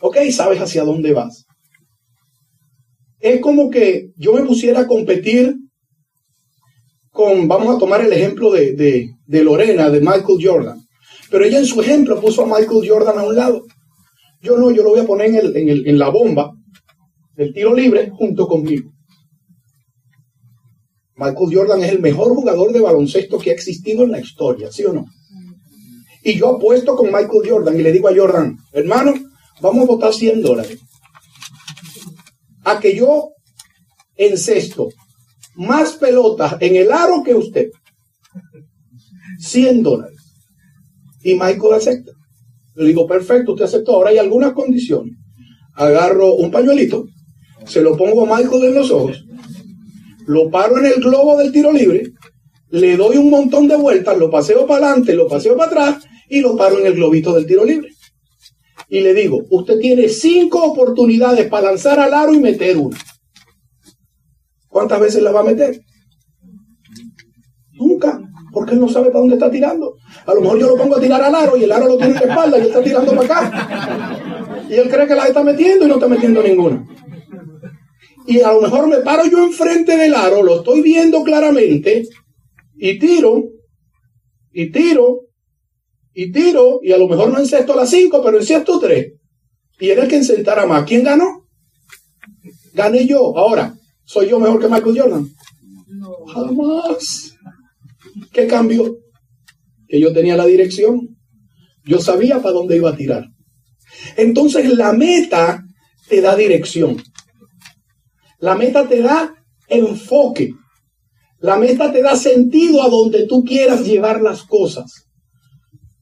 ¿Ok? 0.00 0.16
Sabes 0.30 0.60
hacia 0.60 0.84
dónde 0.84 1.12
vas. 1.12 1.46
Es 3.20 3.40
como 3.40 3.68
que 3.70 4.12
yo 4.16 4.32
me 4.32 4.42
pusiera 4.42 4.80
a 4.80 4.86
competir 4.86 5.56
con, 7.10 7.48
vamos 7.48 7.74
a 7.74 7.78
tomar 7.78 8.00
el 8.00 8.12
ejemplo 8.12 8.52
de, 8.52 9.10
de, 9.26 9.44
Lorena, 9.44 9.90
de 9.90 10.00
Michael 10.00 10.38
Jordan. 10.40 10.80
Pero 11.30 11.44
ella 11.44 11.58
en 11.58 11.66
su 11.66 11.80
ejemplo 11.80 12.20
puso 12.20 12.42
a 12.42 12.46
Michael 12.46 12.88
Jordan 12.88 13.18
a 13.18 13.24
un 13.24 13.34
lado. 13.34 13.64
Yo 14.40 14.56
no, 14.56 14.70
yo 14.70 14.84
lo 14.84 14.90
voy 14.90 15.00
a 15.00 15.06
poner 15.06 15.30
en, 15.30 15.68
el, 15.68 15.88
en, 15.88 15.98
la 15.98 16.10
bomba 16.10 16.52
del 17.34 17.52
tiro 17.52 17.74
libre 17.74 18.10
junto 18.10 18.46
conmigo. 18.46 18.92
Michael 21.16 21.50
Jordan 21.52 21.82
es 21.82 21.90
el 21.90 22.00
mejor 22.00 22.28
jugador 22.28 22.72
de 22.72 22.80
baloncesto 22.80 23.38
que 23.38 23.50
ha 23.50 23.54
existido 23.54 24.04
en 24.04 24.12
la 24.12 24.20
historia, 24.20 24.70
¿sí 24.70 24.84
o 24.84 24.92
no? 24.92 25.04
Y 26.22 26.38
yo 26.38 26.56
apuesto 26.56 26.94
con 26.94 27.06
Michael 27.06 27.48
Jordan 27.48 27.80
y 27.80 27.82
le 27.82 27.90
digo 27.90 28.08
a 28.08 28.14
Jordan, 28.14 28.56
hermano, 28.72 29.14
vamos 29.60 29.84
a 29.84 29.86
votar 29.86 30.12
100 30.12 30.42
dólares. 30.42 30.78
A 32.64 32.78
que 32.80 32.94
yo 32.96 33.30
encesto 34.16 34.88
más 35.54 35.92
pelotas 35.92 36.56
en 36.60 36.76
el 36.76 36.92
aro 36.92 37.22
que 37.22 37.34
usted. 37.34 37.68
100 39.38 39.82
dólares. 39.82 40.18
Y 41.22 41.34
Michael 41.34 41.74
acepta. 41.74 42.12
Le 42.74 42.86
digo, 42.86 43.06
perfecto, 43.06 43.52
usted 43.52 43.64
aceptó. 43.64 43.94
Ahora 43.94 44.10
hay 44.10 44.18
algunas 44.18 44.52
condiciones. 44.52 45.14
Agarro 45.74 46.34
un 46.34 46.50
pañuelito, 46.50 47.06
se 47.64 47.82
lo 47.82 47.96
pongo 47.96 48.26
a 48.26 48.36
Michael 48.36 48.64
en 48.64 48.74
los 48.74 48.90
ojos, 48.90 49.24
lo 50.26 50.50
paro 50.50 50.78
en 50.78 50.86
el 50.86 50.94
globo 50.94 51.36
del 51.36 51.52
tiro 51.52 51.72
libre, 51.72 52.12
le 52.70 52.96
doy 52.96 53.16
un 53.16 53.30
montón 53.30 53.68
de 53.68 53.76
vueltas, 53.76 54.18
lo 54.18 54.28
paseo 54.28 54.66
para 54.66 54.88
adelante, 54.88 55.14
lo 55.14 55.28
paseo 55.28 55.56
para 55.56 55.70
atrás 55.70 56.04
y 56.28 56.40
lo 56.40 56.56
paro 56.56 56.80
en 56.80 56.86
el 56.86 56.94
globito 56.94 57.32
del 57.32 57.46
tiro 57.46 57.64
libre. 57.64 57.90
Y 58.88 59.00
le 59.00 59.12
digo, 59.12 59.44
usted 59.50 59.78
tiene 59.78 60.08
cinco 60.08 60.64
oportunidades 60.64 61.48
para 61.48 61.68
lanzar 61.68 62.00
al 62.00 62.14
aro 62.14 62.32
y 62.32 62.40
meter 62.40 62.76
una. 62.78 62.96
¿Cuántas 64.68 65.00
veces 65.00 65.22
la 65.22 65.32
va 65.32 65.40
a 65.40 65.44
meter? 65.44 65.80
Nunca, 67.72 68.20
porque 68.52 68.72
él 68.74 68.80
no 68.80 68.88
sabe 68.88 69.06
para 69.06 69.20
dónde 69.20 69.34
está 69.34 69.50
tirando. 69.50 69.96
A 70.26 70.34
lo 70.34 70.40
mejor 70.40 70.58
yo 70.58 70.68
lo 70.68 70.76
pongo 70.76 70.96
a 70.96 71.00
tirar 71.00 71.22
al 71.22 71.34
aro 71.34 71.56
y 71.56 71.64
el 71.64 71.72
aro 71.72 71.86
lo 71.86 71.96
tiene 71.96 72.14
en 72.14 72.26
la 72.26 72.32
espalda 72.32 72.58
y 72.58 72.62
está 72.62 72.82
tirando 72.82 73.14
para 73.14 73.38
acá. 73.38 74.66
Y 74.68 74.74
él 74.74 74.88
cree 74.90 75.06
que 75.06 75.14
la 75.14 75.26
está 75.26 75.42
metiendo 75.42 75.84
y 75.84 75.88
no 75.88 75.94
está 75.94 76.08
metiendo 76.08 76.42
ninguna. 76.42 76.86
Y 78.26 78.40
a 78.42 78.52
lo 78.52 78.60
mejor 78.60 78.88
me 78.88 78.98
paro 78.98 79.24
yo 79.26 79.38
enfrente 79.38 79.96
del 79.96 80.14
aro, 80.14 80.42
lo 80.42 80.56
estoy 80.56 80.82
viendo 80.82 81.22
claramente, 81.22 82.06
y 82.76 82.98
tiro, 82.98 83.44
y 84.52 84.70
tiro, 84.70 85.27
y 86.20 86.32
tiro, 86.32 86.80
y 86.82 86.90
a 86.90 86.98
lo 86.98 87.06
mejor 87.06 87.30
no 87.30 87.38
encesto 87.38 87.76
las 87.76 87.90
5, 87.90 88.20
pero 88.24 88.38
encesto 88.38 88.80
3. 88.80 89.12
Y 89.78 89.88
era 89.88 90.02
el 90.02 90.08
que 90.08 90.16
encestara 90.16 90.66
más. 90.66 90.84
¿Quién 90.84 91.04
ganó? 91.04 91.46
Gané 92.74 93.06
yo. 93.06 93.38
Ahora, 93.38 93.76
¿soy 94.04 94.28
yo 94.28 94.40
mejor 94.40 94.60
que 94.60 94.66
Michael 94.66 95.00
Jordan? 95.00 95.30
No. 95.86 96.26
Jamás. 96.26 97.36
¿Qué 98.32 98.48
cambió? 98.48 98.98
Que 99.86 100.00
yo 100.00 100.12
tenía 100.12 100.36
la 100.36 100.46
dirección. 100.46 101.16
Yo 101.84 102.00
sabía 102.00 102.42
para 102.42 102.54
dónde 102.54 102.74
iba 102.74 102.90
a 102.90 102.96
tirar. 102.96 103.24
Entonces 104.16 104.68
la 104.76 104.92
meta 104.92 105.62
te 106.08 106.20
da 106.20 106.34
dirección. 106.34 107.00
La 108.40 108.56
meta 108.56 108.88
te 108.88 109.02
da 109.02 109.36
enfoque. 109.68 110.52
La 111.38 111.56
meta 111.56 111.92
te 111.92 112.02
da 112.02 112.16
sentido 112.16 112.82
a 112.82 112.88
donde 112.88 113.28
tú 113.28 113.44
quieras 113.44 113.84
llevar 113.84 114.20
las 114.20 114.42
cosas. 114.42 115.07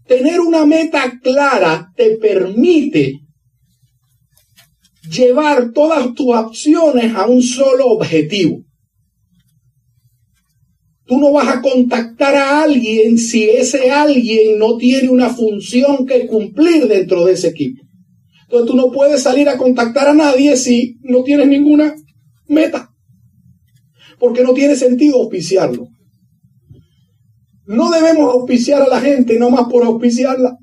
Tener 0.07 0.41
una 0.41 0.65
meta 0.65 1.19
clara 1.23 1.93
te 1.97 2.17
permite 2.17 3.21
llevar 5.11 5.73
todas 5.73 6.15
tus 6.15 6.35
acciones 6.35 7.15
a 7.15 7.27
un 7.27 7.43
solo 7.43 7.87
objetivo. 7.89 8.63
Tú 11.07 11.19
no 11.19 11.33
vas 11.33 11.49
a 11.49 11.61
contactar 11.61 12.35
a 12.35 12.63
alguien 12.63 13.17
si 13.17 13.49
ese 13.49 13.91
alguien 13.91 14.59
no 14.59 14.77
tiene 14.77 15.09
una 15.09 15.31
función 15.31 16.05
que 16.05 16.27
cumplir 16.27 16.89
dentro 16.89 17.25
de 17.25 17.33
ese 17.33 17.49
equipo. 17.49 17.83
Entonces 18.43 18.71
tú 18.71 18.77
no 18.77 18.91
puedes 18.91 19.23
salir 19.23 19.49
a 19.49 19.57
contactar 19.57 20.09
a 20.09 20.15
nadie 20.15 20.57
si 20.57 20.97
no 21.03 21.23
tienes 21.23 21.47
ninguna 21.49 21.95
meta. 22.49 22.91
Porque 24.19 24.43
no 24.43 24.53
tiene 24.53 24.77
sentido 24.77 25.19
auspiciarlo. 25.19 25.89
No 27.67 27.91
debemos 27.91 28.33
auspiciar 28.33 28.83
a 28.83 28.89
la 28.89 29.01
gente 29.01 29.39
no 29.39 29.51
más 29.51 29.69
por 29.69 29.85
auspiciarla. 29.85 30.57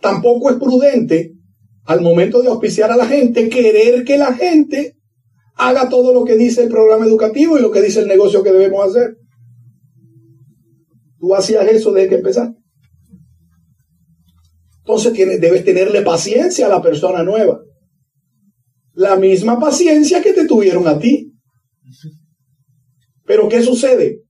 Tampoco 0.00 0.50
es 0.50 0.56
prudente 0.56 1.34
al 1.84 2.00
momento 2.00 2.42
de 2.42 2.48
auspiciar 2.48 2.90
a 2.90 2.96
la 2.96 3.06
gente 3.06 3.48
querer 3.48 4.04
que 4.04 4.16
la 4.16 4.34
gente 4.34 4.96
haga 5.56 5.88
todo 5.88 6.12
lo 6.12 6.24
que 6.24 6.36
dice 6.36 6.62
el 6.62 6.68
programa 6.68 7.06
educativo 7.06 7.58
y 7.58 7.62
lo 7.62 7.70
que 7.70 7.82
dice 7.82 8.00
el 8.00 8.08
negocio 8.08 8.42
que 8.42 8.52
debemos 8.52 8.88
hacer. 8.88 9.18
Tú 11.18 11.34
hacías 11.34 11.66
eso 11.68 11.92
desde 11.92 12.08
que 12.08 12.14
empezaste. 12.16 12.58
Entonces 14.78 15.40
debes 15.40 15.64
tenerle 15.64 16.02
paciencia 16.02 16.66
a 16.66 16.68
la 16.68 16.82
persona 16.82 17.22
nueva. 17.22 17.62
La 18.92 19.16
misma 19.16 19.58
paciencia 19.58 20.22
que 20.22 20.34
te 20.34 20.46
tuvieron 20.46 20.86
a 20.86 20.98
ti. 20.98 21.33
Pero 23.24 23.48
¿qué 23.48 23.62
sucede? 23.62 24.20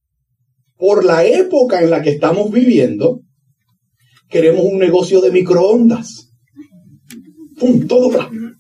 Por 0.76 1.04
la 1.04 1.24
época 1.24 1.82
en 1.82 1.90
la 1.90 2.02
que 2.02 2.10
estamos 2.10 2.50
viviendo, 2.50 3.20
queremos 4.28 4.64
un 4.64 4.78
negocio 4.78 5.20
de 5.20 5.30
microondas. 5.30 6.32
¡Pum! 7.58 7.86
Todo 7.86 8.10
rápido. 8.10 8.50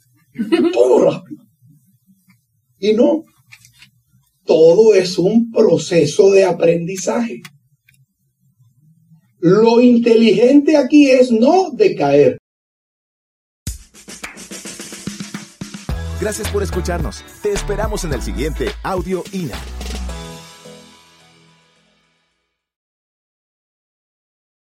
Todo 0.72 1.10
rápido. 1.10 1.44
Y 2.78 2.92
no. 2.92 3.24
Todo 4.44 4.94
es 4.94 5.18
un 5.18 5.50
proceso 5.50 6.30
de 6.30 6.44
aprendizaje. 6.44 7.40
Lo 9.38 9.80
inteligente 9.80 10.76
aquí 10.76 11.10
es 11.10 11.30
no 11.30 11.70
decaer. 11.70 12.38
Gracias 16.20 16.48
por 16.50 16.62
escucharnos. 16.62 17.22
Te 17.42 17.52
esperamos 17.52 18.04
en 18.04 18.14
el 18.14 18.22
siguiente 18.22 18.68
Audio 18.82 19.22
INA. 19.32 19.58